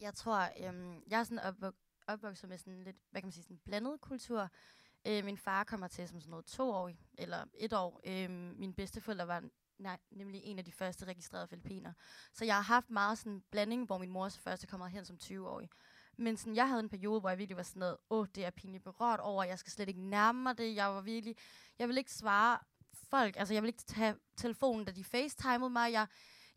Jeg 0.00 0.14
tror, 0.14 0.68
øhm, 0.68 1.02
jeg 1.06 1.20
er 1.20 1.24
sådan 1.24 1.38
opvok- 1.38 2.02
opvokset 2.06 2.48
med 2.48 2.58
sådan 2.58 2.82
lidt, 2.84 2.96
hvad 3.10 3.20
kan 3.20 3.26
man 3.26 3.32
sige, 3.32 3.44
sådan 3.44 3.60
blandet 3.64 4.00
kultur. 4.00 4.50
Øh, 5.06 5.24
min 5.24 5.38
far 5.38 5.64
kommer 5.64 5.88
til 5.88 6.08
som 6.08 6.20
sådan 6.20 6.30
noget 6.30 6.46
to 6.46 6.70
år, 6.70 6.90
eller 7.18 7.44
et 7.54 7.72
år. 7.72 8.00
Øh, 8.04 8.30
mine 8.30 8.74
bedsteforældre 8.74 9.26
var 9.26 9.44
nej, 9.78 9.98
nemlig 10.10 10.40
en 10.44 10.58
af 10.58 10.64
de 10.64 10.72
første 10.72 11.04
registrerede 11.04 11.48
filipiner. 11.48 11.92
Så 12.32 12.44
jeg 12.44 12.54
har 12.54 12.62
haft 12.62 12.90
meget 12.90 13.18
sådan 13.18 13.42
blanding, 13.50 13.86
hvor 13.86 13.98
min 13.98 14.10
mor 14.10 14.28
så 14.28 14.40
først 14.40 14.62
er 14.62 14.66
kommet 14.66 14.90
hen 14.90 15.04
som 15.04 15.18
20-årig. 15.22 15.68
Men 16.16 16.36
sådan, 16.36 16.56
jeg 16.56 16.68
havde 16.68 16.80
en 16.80 16.88
periode, 16.88 17.20
hvor 17.20 17.28
jeg 17.28 17.38
virkelig 17.38 17.56
var 17.56 17.62
sådan 17.62 17.80
noget, 17.80 17.96
åh, 18.10 18.18
oh, 18.18 18.26
det 18.34 18.44
er 18.44 18.50
pinligt 18.50 18.84
berørt 18.84 19.20
over, 19.20 19.44
jeg 19.44 19.58
skal 19.58 19.72
slet 19.72 19.88
ikke 19.88 20.00
nærme 20.00 20.42
mig 20.42 20.58
det. 20.58 20.76
Jeg 20.76 20.88
var 20.88 21.00
virkelig, 21.00 21.36
jeg 21.78 21.88
vil 21.88 21.98
ikke 21.98 22.12
svare 22.12 22.58
folk, 22.94 23.36
altså 23.36 23.54
jeg 23.54 23.62
vil 23.62 23.68
ikke 23.68 23.82
tage 23.82 24.14
telefonen, 24.36 24.84
da 24.84 24.92
de 24.92 25.04
facetimede 25.04 25.70
mig. 25.70 25.92
Jeg, 25.92 26.06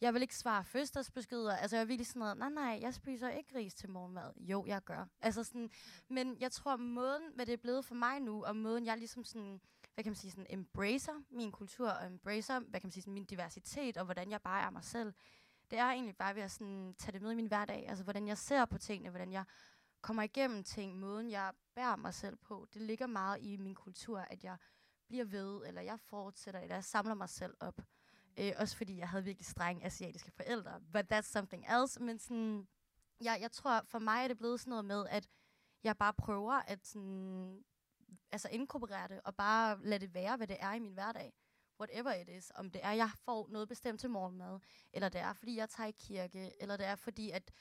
jeg 0.02 0.14
vil 0.14 0.22
ikke 0.22 0.36
svare 0.36 0.64
fødselsdagsbeskeder. 0.64 1.56
Altså, 1.56 1.76
jeg 1.76 1.82
er 1.82 1.86
virkelig 1.86 2.08
sådan 2.08 2.20
noget, 2.20 2.38
nej, 2.38 2.50
nej, 2.50 2.80
jeg 2.82 2.94
spiser 2.94 3.30
ikke 3.30 3.58
ris 3.58 3.76
til 3.76 3.90
morgenmad. 3.90 4.32
Jo, 4.38 4.66
jeg 4.66 4.84
gør. 4.84 5.06
Altså 5.22 5.44
sådan, 5.44 5.70
men 6.10 6.38
jeg 6.40 6.52
tror, 6.52 6.78
måden, 6.78 7.24
hvad 7.36 7.46
det 7.46 7.54
er 7.54 7.58
blevet 7.58 7.86
for 7.86 7.96
mig 7.96 8.20
nu, 8.20 8.46
og 8.46 8.56
måden, 8.56 8.86
jeg 8.86 8.98
ligesom 8.98 9.24
sådan, 9.24 9.62
hvad 9.94 10.04
kan 10.04 10.12
man 10.12 10.16
sige, 10.16 10.32
sådan 10.32 10.46
embracer 10.50 11.14
min 11.30 11.52
kultur, 11.52 11.90
og 11.90 12.08
embracer, 12.08 12.60
hvad 12.60 12.80
kan 12.80 12.88
man 12.88 12.92
sige, 12.92 13.04
sådan 13.04 13.14
min 13.14 13.26
diversitet, 13.26 13.98
og 13.98 14.06
hvordan 14.06 14.32
jeg 14.32 14.42
bare 14.42 14.66
er 14.66 14.70
mig 14.70 14.84
selv, 14.84 15.14
det 15.72 15.80
er 15.80 15.86
egentlig 15.86 16.18
bare 16.18 16.36
ved 16.36 16.42
at 16.42 16.52
sådan, 16.52 16.96
tage 16.98 17.12
det 17.12 17.22
med 17.22 17.32
i 17.32 17.36
min 17.36 17.48
hverdag. 17.48 17.90
Altså, 17.90 18.04
hvordan 18.04 18.28
jeg 18.28 18.38
ser 18.38 18.66
på 18.66 18.78
tingene, 18.78 19.10
hvordan 19.10 19.32
jeg 19.32 19.44
kommer 20.02 20.24
igennem 20.24 20.64
ting, 20.64 21.00
måden 21.00 21.30
jeg 21.30 21.54
bærer 21.76 21.96
mig 21.96 22.14
selv 22.14 22.36
på. 22.36 22.68
Det 22.74 22.82
ligger 22.82 23.08
meget 23.08 23.42
i 23.42 23.58
min 23.58 23.76
kultur, 23.76 24.20
at 24.20 24.44
jeg 24.44 24.58
bliver 25.08 25.26
ved, 25.26 25.62
eller 25.68 25.82
jeg 25.82 26.00
fortsætter, 26.00 26.60
eller 26.60 26.76
jeg 26.76 26.84
samler 26.84 27.14
mig 27.14 27.30
selv 27.30 27.54
op. 27.60 27.82
Øh, 28.38 28.54
også 28.58 28.78
fordi 28.78 28.98
jeg 28.98 29.10
havde 29.10 29.24
virkelig 29.24 29.46
strenge 29.46 29.86
asiatiske 29.86 30.32
forældre. 30.32 30.82
But 30.94 31.14
that's 31.14 31.22
something 31.22 31.66
else. 31.70 32.04
Men 32.04 32.20
sådan, 32.20 32.68
jeg, 33.22 33.38
jeg 33.42 33.52
tror, 33.52 33.82
for 33.86 34.00
mig 34.00 34.24
er 34.24 34.28
det 34.28 34.38
blevet 34.38 34.60
sådan 34.60 34.70
noget 34.70 34.86
med, 34.86 35.06
at 35.10 35.30
jeg 35.84 35.98
bare 35.98 36.14
prøver 36.14 36.54
at 36.54 36.88
sådan, 36.88 37.64
altså 38.32 38.50
inkorporere 38.52 39.08
det, 39.08 39.22
og 39.24 39.36
bare 39.36 39.80
lade 39.84 40.00
det 40.00 40.14
være, 40.14 40.38
hvad 40.38 40.48
det 40.48 40.58
er 40.60 40.74
i 40.74 40.80
min 40.80 40.94
hverdag. 40.94 41.34
Whatever 41.80 42.14
it 42.14 42.30
is. 42.30 42.52
Om 42.56 42.72
det 42.72 42.82
er, 42.84 42.92
jeg 42.92 43.10
får 43.26 43.48
noget 43.50 43.68
bestemt 43.68 44.00
til 44.00 44.10
morgenmad, 44.10 44.60
eller 44.94 45.10
det 45.10 45.22
er, 45.22 45.34
fordi 45.34 45.58
jeg 45.58 45.70
tager 45.70 45.88
i 45.88 45.96
kirke, 46.00 46.62
eller 46.62 46.78
det 46.78 46.86
er, 46.86 46.96
fordi 46.96 47.30
at 47.30 47.52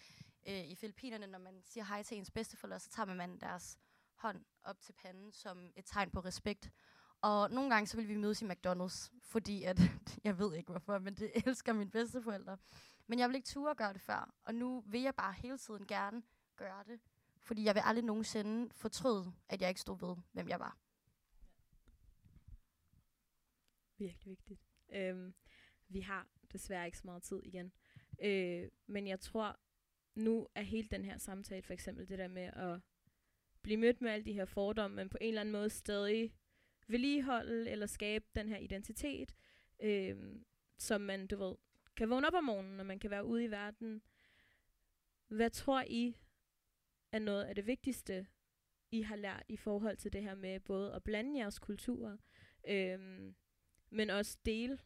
øh, 0.48 0.64
i 0.64 0.74
Filippinerne, 0.74 1.26
når 1.26 1.38
man 1.38 1.62
siger 1.64 1.84
hej 1.84 2.02
til 2.02 2.16
ens 2.16 2.30
bedsteforældre, 2.30 2.80
så 2.80 2.90
tager 2.90 3.14
man 3.14 3.38
deres 3.38 3.78
hånd 4.14 4.44
op 4.64 4.80
til 4.80 4.92
panden 4.92 5.32
som 5.32 5.72
et 5.76 5.84
tegn 5.86 6.10
på 6.10 6.20
respekt. 6.20 6.70
Og 7.24 7.50
nogle 7.50 7.70
gange 7.70 7.86
så 7.86 7.96
vil 7.96 8.08
vi 8.08 8.16
mødes 8.16 8.42
i 8.42 8.44
McDonald's, 8.44 9.12
fordi 9.22 9.62
at, 9.62 9.80
jeg 10.24 10.38
ved 10.38 10.54
ikke 10.54 10.70
hvorfor, 10.70 10.98
men 10.98 11.14
det 11.14 11.30
elsker 11.46 11.72
mine 11.72 11.90
bedsteforældre. 11.90 12.58
Men 13.06 13.18
jeg 13.18 13.28
vil 13.28 13.34
ikke 13.34 13.46
ture 13.46 13.70
at 13.70 13.76
gøre 13.76 13.92
det 13.92 14.00
før, 14.00 14.34
og 14.44 14.54
nu 14.54 14.80
vil 14.86 15.02
jeg 15.02 15.14
bare 15.14 15.32
hele 15.32 15.58
tiden 15.58 15.86
gerne 15.86 16.22
gøre 16.56 16.84
det. 16.86 17.00
Fordi 17.40 17.64
jeg 17.64 17.74
vil 17.74 17.82
aldrig 17.84 18.04
nogensinde 18.04 18.74
fortryde, 18.74 19.32
at 19.48 19.60
jeg 19.60 19.68
ikke 19.68 19.80
stod 19.80 19.98
ved, 20.08 20.16
hvem 20.32 20.48
jeg 20.48 20.60
var. 20.60 20.78
Virkelig 23.98 24.30
vigtigt. 24.30 24.60
Øhm, 24.92 25.34
vi 25.88 26.00
har 26.00 26.26
desværre 26.52 26.86
ikke 26.86 26.98
så 26.98 27.06
meget 27.06 27.22
tid 27.22 27.40
igen. 27.44 27.72
Øh, 28.22 28.68
men 28.86 29.06
jeg 29.06 29.20
tror, 29.20 29.56
nu 30.14 30.48
er 30.54 30.62
hele 30.62 30.88
den 30.88 31.04
her 31.04 31.18
samtale, 31.18 31.62
for 31.62 31.72
eksempel 31.72 32.08
det 32.08 32.18
der 32.18 32.28
med 32.28 32.42
at 32.42 32.80
blive 33.62 33.76
mødt 33.76 34.00
med 34.00 34.10
alle 34.10 34.24
de 34.24 34.32
her 34.32 34.44
fordomme, 34.44 34.96
men 34.96 35.08
på 35.08 35.18
en 35.20 35.28
eller 35.28 35.40
anden 35.40 35.52
måde 35.52 35.70
stadig 35.70 36.34
vedligeholde 36.86 37.70
eller 37.70 37.86
skabe 37.86 38.24
den 38.34 38.48
her 38.48 38.56
identitet, 38.56 39.34
øh, 39.80 40.16
som 40.78 41.00
man, 41.00 41.26
du 41.26 41.36
ved, 41.36 41.54
kan 41.96 42.10
vågne 42.10 42.26
op 42.26 42.34
om 42.34 42.44
morgenen, 42.44 42.80
og 42.80 42.86
man 42.86 42.98
kan 42.98 43.10
være 43.10 43.24
ude 43.24 43.44
i 43.44 43.50
verden. 43.50 44.02
Hvad 45.28 45.50
tror 45.50 45.84
I 45.86 46.16
er 47.12 47.18
noget 47.18 47.44
af 47.44 47.54
det 47.54 47.66
vigtigste, 47.66 48.26
I 48.90 49.02
har 49.02 49.16
lært 49.16 49.42
i 49.48 49.56
forhold 49.56 49.96
til 49.96 50.12
det 50.12 50.22
her 50.22 50.34
med 50.34 50.60
både 50.60 50.94
at 50.94 51.02
blande 51.02 51.38
jeres 51.38 51.58
kulturer, 51.58 52.16
øh, 52.68 53.32
men 53.90 54.10
også 54.10 54.38
dele 54.44 54.78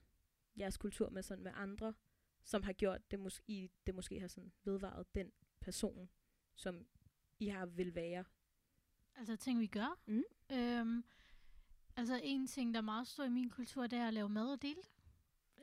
jeres 0.58 0.76
kultur 0.76 1.10
med 1.10 1.22
sådan 1.22 1.44
med 1.44 1.52
andre, 1.54 1.94
som 2.44 2.62
har 2.62 2.72
gjort 2.72 3.10
det, 3.10 3.20
mås- 3.26 3.42
I, 3.46 3.70
det 3.86 3.94
måske 3.94 4.20
har 4.20 4.28
sådan 4.28 4.52
vedvaret 4.64 5.14
den 5.14 5.32
person, 5.60 6.10
som 6.54 6.86
I 7.38 7.48
har 7.48 7.66
vil 7.66 7.94
være. 7.94 8.24
Altså 9.16 9.36
ting, 9.36 9.60
vi 9.60 9.66
gør. 9.66 10.00
Mm. 10.06 10.24
Øhm, 10.52 11.04
altså 11.98 12.20
en 12.22 12.46
ting, 12.46 12.74
der 12.74 12.80
er 12.80 12.84
meget 12.84 13.06
stor 13.06 13.24
i 13.24 13.28
min 13.28 13.50
kultur, 13.50 13.86
det 13.86 13.98
er 13.98 14.06
at 14.06 14.14
lave 14.14 14.28
mad 14.28 14.52
og 14.52 14.62
dele. 14.62 14.80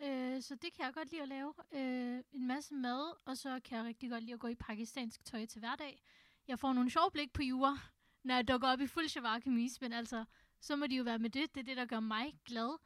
Øh, 0.03 0.41
så 0.41 0.55
det 0.55 0.73
kan 0.73 0.85
jeg 0.85 0.93
godt 0.93 1.11
lide 1.11 1.21
at 1.21 1.27
lave. 1.27 1.53
Øh, 1.71 2.23
en 2.33 2.47
masse 2.47 2.73
mad, 2.73 3.15
og 3.25 3.37
så 3.37 3.59
kan 3.63 3.77
jeg 3.77 3.85
rigtig 3.85 4.09
godt 4.09 4.23
lide 4.23 4.33
at 4.33 4.39
gå 4.39 4.47
i 4.47 4.55
pakistansk 4.55 5.25
tøj 5.25 5.45
til 5.45 5.59
hverdag. 5.59 6.03
Jeg 6.47 6.59
får 6.59 6.73
nogle 6.73 6.89
sjove 6.89 7.11
blik 7.11 7.33
på 7.33 7.43
jura, 7.43 7.79
når 8.23 8.35
jeg 8.35 8.47
dukker 8.47 8.67
op 8.67 8.81
i 8.81 8.87
fuld 8.87 9.07
shavak 9.07 9.41
kamis, 9.41 9.81
men 9.81 9.93
altså, 9.93 10.25
så 10.59 10.75
må 10.75 10.87
de 10.87 10.95
jo 10.95 11.03
være 11.03 11.19
med 11.19 11.29
det. 11.29 11.55
Det 11.55 11.61
er 11.61 11.65
det, 11.65 11.77
der 11.77 11.85
gør 11.85 11.99
mig 11.99 12.39
glad. 12.45 12.77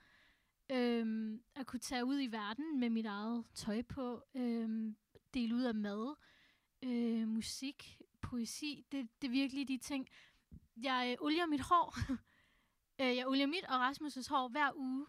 Øhm, 0.71 1.41
at 1.55 1.67
kunne 1.67 1.79
tage 1.79 2.05
ud 2.05 2.21
i 2.21 2.27
verden 2.27 2.79
med 2.79 2.89
mit 2.89 3.05
eget 3.05 3.45
tøj 3.53 3.81
på, 3.81 4.23
øhm, 4.35 4.95
dele 5.33 5.55
ud 5.55 5.61
af 5.63 5.75
mad, 5.75 6.15
øh, 6.83 7.27
musik, 7.27 8.01
poesi. 8.21 8.85
Det, 8.91 9.09
det 9.21 9.27
er 9.27 9.31
virkelig 9.31 9.67
de 9.67 9.77
ting. 9.77 10.09
Jeg 10.83 11.09
øh, 11.11 11.25
olier 11.25 11.45
mit 11.45 11.61
hår. 11.61 11.95
øh, 13.01 13.15
jeg 13.17 13.27
olier 13.27 13.47
mit 13.47 13.63
og 13.65 13.89
Rasmus' 13.89 14.29
hår 14.29 14.47
hver 14.47 14.71
uge. 14.75 15.05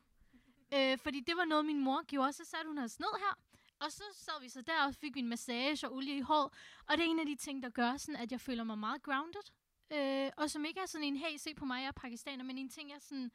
Øh, 0.75 0.99
fordi 0.99 1.21
det 1.21 1.37
var 1.37 1.45
noget, 1.45 1.65
min 1.65 1.81
mor 1.81 2.03
gjorde. 2.07 2.33
Så 2.33 2.45
satte 2.45 2.67
hun 2.69 2.79
os 2.79 3.01
ned 3.01 3.09
her, 3.19 3.39
og 3.81 3.93
så 3.93 4.03
sad 4.15 4.41
vi 4.41 4.49
så 4.49 4.63
der 4.63 4.87
og 4.87 4.95
fik 4.95 5.17
en 5.17 5.29
massage 5.29 5.87
og 5.89 5.95
olie 5.95 6.17
i 6.17 6.21
hår. 6.21 6.55
Og 6.89 6.97
det 6.97 7.07
er 7.07 7.11
en 7.11 7.19
af 7.19 7.27
de 7.27 7.37
ting, 7.37 7.63
der 7.63 7.69
gør 7.71 7.97
sådan, 7.97 8.21
at 8.21 8.33
jeg 8.33 8.41
føler 8.41 8.65
mig 8.65 8.79
meget 8.79 9.03
grounded. 9.03 9.43
Øh, 9.93 10.31
og 10.37 10.51
som 10.51 10.65
ikke 10.65 10.81
er 10.81 10.87
sådan 10.87 11.05
en, 11.07 11.17
hey, 11.17 11.37
se 11.37 11.55
på 11.55 11.65
mig, 11.65 11.81
jeg 11.81 11.89
er 11.89 11.93
pakistaner, 11.93 12.45
men 12.45 12.59
en 12.59 12.69
ting, 12.69 12.91
jeg 12.91 13.01
sådan, 13.01 13.31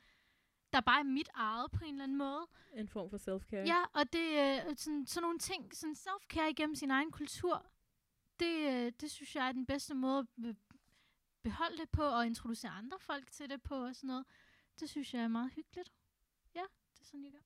der 0.74 0.82
bare 0.82 1.00
er 1.00 1.04
mit 1.04 1.30
eget 1.34 1.72
på 1.72 1.84
en 1.86 1.92
eller 1.92 2.04
anden 2.04 2.18
måde. 2.18 2.48
En 2.74 2.88
form 2.90 3.10
for 3.10 3.18
self-care. 3.18 3.66
Ja, 3.68 3.84
og 3.94 4.14
det 4.14 4.40
er 4.40 4.70
øh, 4.70 4.76
sådan, 4.78 5.06
sådan 5.06 5.22
nogle 5.24 5.40
ting, 5.40 5.76
sådan 5.76 5.96
self-care 5.96 6.50
igennem 6.50 6.76
sin 6.76 6.92
egen 6.92 7.12
kultur, 7.12 7.66
det, 8.40 8.56
øh, 8.86 8.92
det 9.02 9.12
synes 9.12 9.36
jeg 9.36 9.48
er 9.48 9.52
den 9.52 9.66
bedste 9.66 9.94
måde 9.96 10.20
at 10.20 10.28
be- 10.44 10.56
beholde 11.44 11.78
det 11.78 11.90
på, 11.90 12.04
og 12.04 12.26
introducere 12.26 12.72
andre 12.72 13.00
folk 13.00 13.32
til 13.32 13.50
det 13.50 13.64
på 13.64 13.76
og 13.86 13.96
sådan 13.96 14.08
noget. 14.08 14.26
Det 14.80 14.90
synes 14.90 15.14
jeg 15.14 15.24
er 15.24 15.28
meget 15.28 15.52
hyggeligt. 15.52 15.92
Ja, 16.56 16.64
det 16.94 17.02
er 17.02 17.06
sådan, 17.06 17.24
jeg 17.24 17.32
gør. 17.32 17.40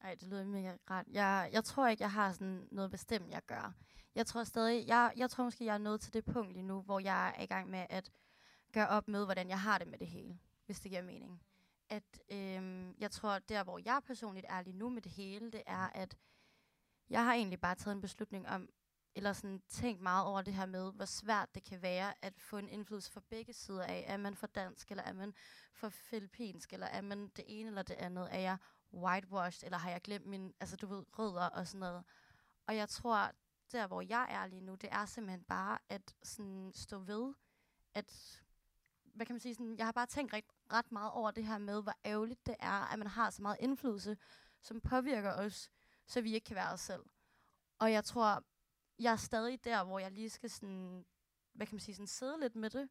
Ej, 0.00 0.14
det 0.14 0.28
lyder 0.28 0.44
mega 0.44 0.76
rart. 0.90 1.06
Jeg, 1.08 1.50
jeg 1.52 1.64
tror 1.64 1.86
ikke, 1.88 2.02
jeg 2.02 2.12
har 2.12 2.32
sådan 2.32 2.68
noget 2.70 2.90
bestemt, 2.90 3.30
jeg 3.30 3.42
gør. 3.46 3.74
Jeg 4.14 4.26
tror 4.26 4.44
stadig, 4.44 4.86
jeg, 4.86 5.12
jeg 5.16 5.30
tror 5.30 5.44
måske, 5.44 5.64
jeg 5.64 5.74
er 5.74 5.78
nået 5.78 6.00
til 6.00 6.12
det 6.12 6.24
punkt 6.24 6.52
lige 6.52 6.62
nu, 6.62 6.82
hvor 6.82 7.00
jeg 7.00 7.34
er 7.38 7.42
i 7.42 7.46
gang 7.46 7.70
med 7.70 7.86
at 7.90 8.10
gøre 8.72 8.88
op 8.88 9.08
med, 9.08 9.24
hvordan 9.24 9.48
jeg 9.48 9.60
har 9.60 9.78
det 9.78 9.88
med 9.88 9.98
det 9.98 10.06
hele, 10.06 10.38
hvis 10.66 10.80
det 10.80 10.90
giver 10.90 11.02
mening. 11.02 11.42
At 11.88 12.20
øhm, 12.32 12.94
jeg 12.98 13.10
tror, 13.10 13.38
der 13.38 13.64
hvor 13.64 13.80
jeg 13.84 14.00
personligt 14.06 14.46
er 14.48 14.62
lige 14.62 14.76
nu 14.76 14.88
med 14.88 15.02
det 15.02 15.12
hele, 15.12 15.52
det 15.52 15.62
er, 15.66 15.90
at 15.94 16.16
jeg 17.10 17.24
har 17.24 17.34
egentlig 17.34 17.60
bare 17.60 17.74
taget 17.74 17.94
en 17.94 18.00
beslutning 18.00 18.48
om, 18.48 18.68
eller 19.14 19.32
sådan 19.32 19.62
tænkt 19.68 20.02
meget 20.02 20.26
over 20.26 20.42
det 20.42 20.54
her 20.54 20.66
med, 20.66 20.92
hvor 20.92 21.04
svært 21.04 21.54
det 21.54 21.64
kan 21.64 21.82
være 21.82 22.14
at 22.22 22.40
få 22.40 22.58
en 22.58 22.68
indflydelse 22.68 23.12
fra 23.12 23.20
begge 23.30 23.52
sider 23.52 23.84
af. 23.84 24.04
Er 24.08 24.16
man 24.16 24.34
for 24.34 24.46
dansk, 24.46 24.90
eller 24.90 25.04
er 25.04 25.12
man 25.12 25.34
for 25.72 25.88
filippinsk, 25.88 26.72
eller 26.72 26.86
er 26.86 27.00
man 27.00 27.28
det 27.28 27.44
ene 27.48 27.68
eller 27.68 27.82
det 27.82 27.94
andet? 27.94 28.28
Er 28.34 28.38
jeg 28.38 28.56
whitewashed, 28.92 29.66
eller 29.66 29.78
har 29.78 29.90
jeg 29.90 30.00
glemt 30.00 30.26
min, 30.26 30.54
altså 30.60 30.76
du 30.76 30.86
ved, 30.86 31.04
rødder 31.18 31.46
og 31.46 31.66
sådan 31.66 31.80
noget. 31.80 32.04
Og 32.66 32.76
jeg 32.76 32.88
tror, 32.88 33.30
der 33.72 33.86
hvor 33.86 34.00
jeg 34.00 34.26
er 34.30 34.46
lige 34.46 34.60
nu, 34.60 34.74
det 34.74 34.88
er 34.92 35.06
simpelthen 35.06 35.44
bare 35.44 35.78
at 35.88 36.14
sådan 36.22 36.72
stå 36.74 36.98
ved, 36.98 37.34
at, 37.94 38.42
hvad 39.04 39.26
kan 39.26 39.34
man 39.34 39.40
sige, 39.40 39.54
sådan, 39.54 39.78
jeg 39.78 39.86
har 39.86 39.92
bare 39.92 40.06
tænkt 40.06 40.32
ret, 40.32 40.44
ret 40.72 40.92
meget 40.92 41.12
over 41.12 41.30
det 41.30 41.46
her 41.46 41.58
med, 41.58 41.82
hvor 41.82 41.94
ærgerligt 42.04 42.46
det 42.46 42.56
er, 42.60 42.92
at 42.92 42.98
man 42.98 43.08
har 43.08 43.30
så 43.30 43.42
meget 43.42 43.56
indflydelse, 43.60 44.16
som 44.60 44.80
påvirker 44.80 45.32
os, 45.32 45.70
så 46.06 46.20
vi 46.20 46.34
ikke 46.34 46.44
kan 46.44 46.56
være 46.56 46.72
os 46.72 46.80
selv. 46.80 47.02
Og 47.78 47.92
jeg 47.92 48.04
tror, 48.04 48.44
jeg 48.98 49.12
er 49.12 49.16
stadig 49.16 49.64
der, 49.64 49.84
hvor 49.84 49.98
jeg 49.98 50.10
lige 50.10 50.30
skal 50.30 50.50
sådan, 50.50 51.04
hvad 51.52 51.66
kan 51.66 51.74
man 51.74 51.80
sige, 51.80 51.94
sådan 51.94 52.06
sidde 52.06 52.40
lidt 52.40 52.56
med 52.56 52.70
det, 52.70 52.88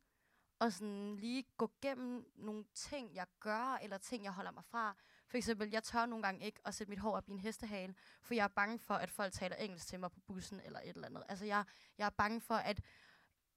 og 0.60 0.74
sådan 0.74 1.16
lige 1.16 1.46
gå 1.58 1.72
gennem 1.82 2.32
nogle 2.36 2.66
ting, 2.74 3.16
jeg 3.16 3.28
gør, 3.40 3.80
eller 3.82 3.98
ting, 3.98 4.24
jeg 4.24 4.34
holder 4.34 4.52
mig 4.52 4.64
fra. 4.66 4.96
For 5.28 5.38
eksempel, 5.38 5.70
jeg 5.70 5.84
tør 5.84 6.06
nogle 6.06 6.24
gange 6.24 6.46
ikke 6.46 6.60
at 6.66 6.76
sætte 6.76 6.90
mit 6.90 7.00
hår 7.00 7.18
op 7.18 7.30
i 7.30 7.32
en 7.32 7.40
hestehale, 7.40 7.96
for 8.22 8.34
jeg 8.34 8.44
er 8.44 8.48
bange 8.48 8.80
for, 8.80 8.94
at 8.94 9.10
folk 9.10 9.34
taler 9.34 9.56
engelsk 9.56 9.88
til 9.88 10.00
mig 10.00 10.12
på 10.12 10.20
bussen 10.20 10.62
eller 10.66 10.80
et 10.80 10.90
eller 10.90 11.08
andet. 11.08 11.24
Altså, 11.30 11.46
jeg, 11.46 11.64
jeg 11.98 12.06
er 12.06 12.10
bange 12.10 12.42
for 12.42 12.56
at 12.56 12.82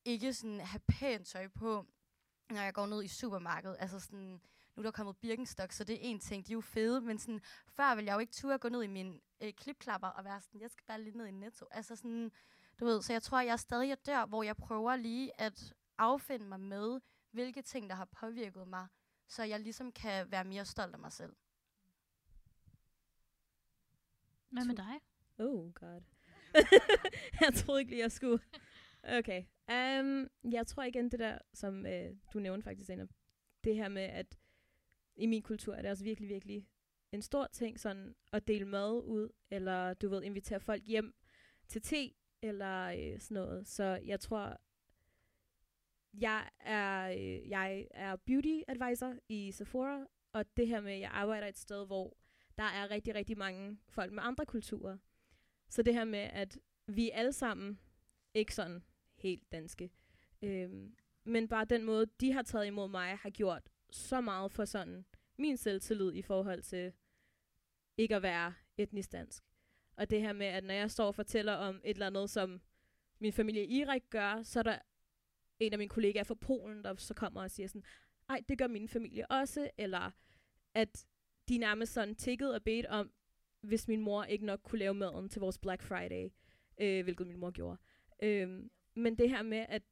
ikke 0.04 0.34
sådan 0.34 0.60
have 0.60 0.80
pænt 0.88 1.26
tøj 1.26 1.48
på, 1.48 1.86
når 2.50 2.60
jeg 2.60 2.74
går 2.74 2.86
ned 2.86 3.04
i 3.04 3.08
supermarkedet. 3.08 3.76
Altså 3.80 4.00
sådan, 4.00 4.40
nu 4.76 4.80
er 4.80 4.82
der 4.82 4.90
kommet 4.90 5.16
Birkenstock, 5.16 5.72
så 5.72 5.84
det 5.84 5.94
er 5.94 6.00
en 6.00 6.20
ting, 6.20 6.46
de 6.46 6.52
er 6.52 6.54
jo 6.54 6.60
fede, 6.60 7.00
men 7.00 7.18
sådan, 7.18 7.40
før 7.68 7.94
ville 7.94 8.08
jeg 8.08 8.14
jo 8.14 8.18
ikke 8.18 8.32
turde 8.32 8.58
gå 8.58 8.68
ned 8.68 8.82
i 8.82 8.86
min 8.86 9.20
øh, 9.40 9.52
klipklapper 9.52 10.08
og 10.08 10.24
være 10.24 10.40
sådan, 10.40 10.60
jeg 10.60 10.70
skal 10.70 10.84
bare 10.86 11.02
lige 11.02 11.18
ned 11.18 11.26
i 11.26 11.30
netto. 11.30 11.66
Altså 11.70 11.96
sådan, 11.96 12.32
du 12.80 12.84
ved, 12.84 13.02
så 13.02 13.12
jeg 13.12 13.22
tror, 13.22 13.40
jeg 13.40 13.52
er 13.52 13.56
stadig 13.56 14.06
der, 14.06 14.26
hvor 14.26 14.42
jeg 14.42 14.56
prøver 14.56 14.96
lige 14.96 15.40
at 15.40 15.74
affinde 15.98 16.46
mig 16.46 16.60
med, 16.60 17.00
hvilke 17.30 17.62
ting, 17.62 17.90
der 17.90 17.96
har 17.96 18.04
påvirket 18.04 18.68
mig, 18.68 18.86
så 19.28 19.42
jeg 19.42 19.60
ligesom 19.60 19.92
kan 19.92 20.30
være 20.30 20.44
mere 20.44 20.64
stolt 20.64 20.94
af 20.94 21.00
mig 21.00 21.12
selv. 21.12 21.36
Hvad 24.50 24.64
med 24.64 24.76
dig? 24.76 25.00
Oh 25.38 25.72
god. 25.72 26.02
jeg 27.40 27.54
troede 27.54 27.80
ikke 27.80 27.90
lige, 27.90 28.02
jeg 28.02 28.12
skulle. 28.12 28.42
Okay. 29.02 29.44
Um, 29.70 30.28
jeg 30.52 30.66
tror 30.66 30.82
igen 30.82 31.10
det 31.10 31.18
der, 31.18 31.38
som 31.52 31.78
uh, 31.78 32.16
du 32.32 32.38
nævnte 32.38 32.64
faktisk, 32.64 32.90
Anna, 32.90 33.06
det 33.64 33.74
her 33.74 33.88
med, 33.88 34.02
at 34.02 34.38
i 35.16 35.26
min 35.26 35.42
kultur 35.42 35.74
er 35.74 35.82
det 35.82 35.90
også 35.90 36.04
virkelig, 36.04 36.28
virkelig 36.28 36.68
en 37.12 37.22
stor 37.22 37.46
ting, 37.46 37.80
sådan 37.80 38.14
at 38.32 38.48
dele 38.48 38.64
mad 38.64 39.02
ud, 39.04 39.28
eller 39.50 39.94
du 39.94 40.08
ved, 40.08 40.22
invitere 40.22 40.60
folk 40.60 40.82
hjem 40.84 41.14
til 41.68 41.82
te, 41.82 42.14
eller 42.42 42.86
øh, 42.86 43.20
sådan 43.20 43.34
noget. 43.34 43.66
Så 43.66 43.84
jeg 43.84 44.20
tror, 44.20 44.56
jeg 46.14 46.50
er, 46.60 47.10
øh, 47.10 47.48
jeg 47.48 47.86
er 47.90 48.16
beauty 48.16 48.60
advisor 48.68 49.14
i 49.28 49.52
Sephora, 49.52 50.06
og 50.32 50.56
det 50.56 50.68
her 50.68 50.80
med, 50.80 50.92
at 50.92 51.00
jeg 51.00 51.10
arbejder 51.12 51.46
et 51.46 51.58
sted, 51.58 51.86
hvor 51.86 52.16
der 52.58 52.64
er 52.64 52.90
rigtig, 52.90 53.14
rigtig 53.14 53.38
mange 53.38 53.78
folk 53.88 54.12
med 54.12 54.22
andre 54.22 54.46
kulturer. 54.46 54.96
Så 55.68 55.82
det 55.82 55.94
her 55.94 56.04
med, 56.04 56.18
at 56.18 56.58
vi 56.86 57.10
alle 57.10 57.32
sammen 57.32 57.80
ikke 58.34 58.54
sådan 58.54 58.82
helt 59.14 59.52
danske, 59.52 59.90
øhm, 60.42 60.94
men 61.24 61.48
bare 61.48 61.64
den 61.64 61.84
måde, 61.84 62.06
de 62.20 62.32
har 62.32 62.42
taget 62.42 62.66
imod 62.66 62.88
mig, 62.88 63.16
har 63.16 63.30
gjort 63.30 63.70
så 63.96 64.20
meget 64.20 64.52
for 64.52 64.64
sådan 64.64 65.04
min 65.38 65.56
selvtillid 65.56 66.14
i 66.14 66.22
forhold 66.22 66.62
til 66.62 66.92
ikke 67.96 68.16
at 68.16 68.22
være 68.22 68.54
etnisk 68.76 69.12
dansk. 69.12 69.44
Og 69.96 70.10
det 70.10 70.20
her 70.20 70.32
med, 70.32 70.46
at 70.46 70.64
når 70.64 70.74
jeg 70.74 70.90
står 70.90 71.06
og 71.06 71.14
fortæller 71.14 71.52
om 71.52 71.80
et 71.84 71.90
eller 71.90 72.06
andet, 72.06 72.30
som 72.30 72.60
min 73.18 73.32
familie 73.32 73.66
i 73.66 73.80
Irak 73.80 74.02
gør, 74.10 74.42
så 74.42 74.58
er 74.58 74.62
der 74.62 74.78
en 75.58 75.72
af 75.72 75.78
mine 75.78 75.88
kollegaer 75.88 76.24
fra 76.24 76.34
Polen, 76.34 76.84
der 76.84 76.96
så 76.96 77.14
kommer 77.14 77.42
og 77.42 77.50
siger 77.50 77.66
sådan, 77.66 77.84
ej, 78.28 78.42
det 78.48 78.58
gør 78.58 78.66
min 78.66 78.88
familie 78.88 79.30
også, 79.30 79.70
eller 79.78 80.10
at 80.74 81.06
de 81.48 81.58
nærmest 81.58 81.92
sådan 81.92 82.14
tikkede 82.14 82.54
og 82.54 82.62
bedt 82.62 82.86
om, 82.86 83.12
hvis 83.60 83.88
min 83.88 84.00
mor 84.00 84.24
ikke 84.24 84.46
nok 84.46 84.60
kunne 84.62 84.78
lave 84.78 84.94
maden 84.94 85.28
til 85.28 85.40
vores 85.40 85.58
Black 85.58 85.82
Friday, 85.82 86.28
øh, 86.80 87.02
hvilket 87.02 87.26
min 87.26 87.36
mor 87.36 87.50
gjorde. 87.50 87.78
Øh, 88.22 88.62
men 88.94 89.18
det 89.18 89.30
her 89.30 89.42
med, 89.42 89.66
at 89.68 89.82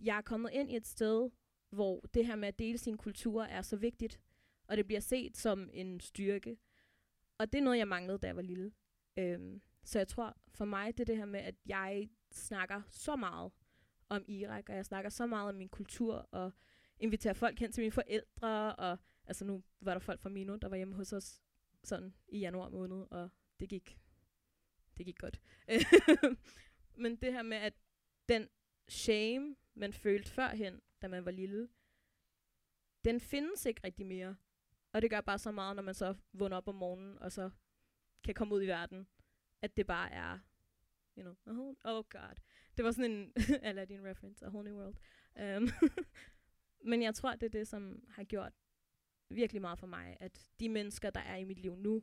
jeg 0.00 0.16
er 0.16 0.22
kommet 0.22 0.50
ind 0.52 0.70
i 0.70 0.76
et 0.76 0.86
sted, 0.86 1.30
hvor 1.72 2.00
det 2.14 2.26
her 2.26 2.36
med 2.36 2.48
at 2.48 2.58
dele 2.58 2.78
sin 2.78 2.96
kultur 2.96 3.42
er 3.42 3.62
så 3.62 3.76
vigtigt, 3.76 4.20
og 4.66 4.76
det 4.76 4.86
bliver 4.86 5.00
set 5.00 5.36
som 5.36 5.70
en 5.72 6.00
styrke. 6.00 6.56
Og 7.38 7.52
det 7.52 7.58
er 7.58 7.62
noget, 7.62 7.78
jeg 7.78 7.88
manglede, 7.88 8.18
da 8.18 8.26
jeg 8.26 8.36
var 8.36 8.42
lille. 8.42 8.72
Øhm, 9.16 9.62
så 9.84 9.98
jeg 9.98 10.08
tror, 10.08 10.36
for 10.48 10.64
mig, 10.64 10.98
det 10.98 11.00
er 11.00 11.04
det 11.04 11.16
her 11.16 11.24
med, 11.24 11.40
at 11.40 11.54
jeg 11.66 12.08
snakker 12.30 12.82
så 12.88 13.16
meget 13.16 13.52
om 14.08 14.24
Irak, 14.28 14.68
og 14.68 14.76
jeg 14.76 14.84
snakker 14.84 15.10
så 15.10 15.26
meget 15.26 15.48
om 15.48 15.54
min 15.54 15.68
kultur, 15.68 16.28
og 16.30 16.52
inviterer 16.98 17.34
folk 17.34 17.58
hen 17.58 17.72
til 17.72 17.82
mine 17.82 17.92
forældre, 17.92 18.76
og 18.76 18.98
altså 19.26 19.44
nu 19.44 19.62
var 19.80 19.92
der 19.92 19.98
folk 19.98 20.20
fra 20.20 20.28
Mino, 20.28 20.56
der 20.56 20.68
var 20.68 20.76
hjemme 20.76 20.94
hos 20.94 21.12
os 21.12 21.42
sådan 21.84 22.14
i 22.28 22.38
januar 22.38 22.68
måned, 22.68 23.06
og 23.10 23.30
det 23.60 23.68
gik, 23.68 23.98
det 24.96 25.06
gik 25.06 25.18
godt. 25.18 25.40
Men 27.02 27.16
det 27.16 27.32
her 27.32 27.42
med, 27.42 27.56
at 27.56 27.74
den 28.28 28.48
shame, 28.88 29.56
man 29.74 29.92
følte 29.92 30.30
førhen, 30.30 30.80
da 31.02 31.08
man 31.08 31.24
var 31.24 31.30
lille, 31.30 31.68
den 33.04 33.20
findes 33.20 33.66
ikke 33.66 33.80
rigtig 33.84 34.06
mere. 34.06 34.36
Og 34.92 35.02
det 35.02 35.10
gør 35.10 35.20
bare 35.20 35.38
så 35.38 35.50
meget, 35.50 35.76
når 35.76 35.82
man 35.82 35.94
så 35.94 36.14
vågner 36.32 36.56
op 36.56 36.68
om 36.68 36.74
morgenen, 36.74 37.18
og 37.18 37.32
så 37.32 37.50
kan 38.24 38.34
komme 38.34 38.54
ud 38.54 38.62
i 38.62 38.66
verden, 38.66 39.06
at 39.62 39.76
det 39.76 39.86
bare 39.86 40.10
er, 40.10 40.38
you 41.18 41.22
know, 41.22 41.34
a 41.46 41.52
whole, 41.52 41.76
oh 41.84 42.04
god. 42.10 42.36
Det 42.76 42.84
var 42.84 42.92
sådan 42.92 43.10
en 43.10 43.32
Aladdin 43.62 44.04
reference, 44.04 44.46
a 44.46 44.48
whole 44.48 44.64
new 44.64 44.78
world. 44.78 44.96
Um, 45.56 45.68
men 46.90 47.02
jeg 47.02 47.14
tror, 47.14 47.34
det 47.34 47.46
er 47.46 47.50
det, 47.50 47.68
som 47.68 48.04
har 48.08 48.24
gjort 48.24 48.52
virkelig 49.28 49.60
meget 49.60 49.78
for 49.78 49.86
mig, 49.86 50.16
at 50.20 50.50
de 50.60 50.68
mennesker, 50.68 51.10
der 51.10 51.20
er 51.20 51.36
i 51.36 51.44
mit 51.44 51.58
liv 51.58 51.76
nu, 51.76 52.02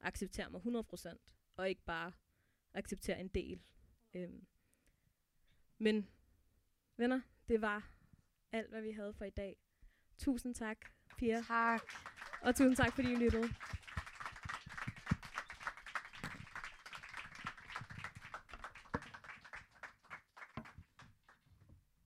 accepterer 0.00 0.48
mig 0.48 0.60
100%, 0.60 1.16
og 1.56 1.68
ikke 1.68 1.82
bare 1.82 2.12
accepterer 2.74 3.18
en 3.18 3.28
del. 3.28 3.62
Um, 4.14 4.46
men 5.78 6.08
venner, 6.96 7.20
det 7.48 7.60
var 7.60 7.99
alt, 8.52 8.70
hvad 8.70 8.82
vi 8.82 8.90
havde 8.90 9.12
for 9.12 9.24
i 9.24 9.30
dag. 9.30 9.56
Tusind 10.18 10.54
tak, 10.54 10.76
Pia. 11.18 11.42
Tak. 11.48 11.82
Og 12.42 12.54
tusind 12.54 12.76
tak, 12.76 12.92
fordi 12.92 13.12
I 13.12 13.16
lyttede. 13.16 13.48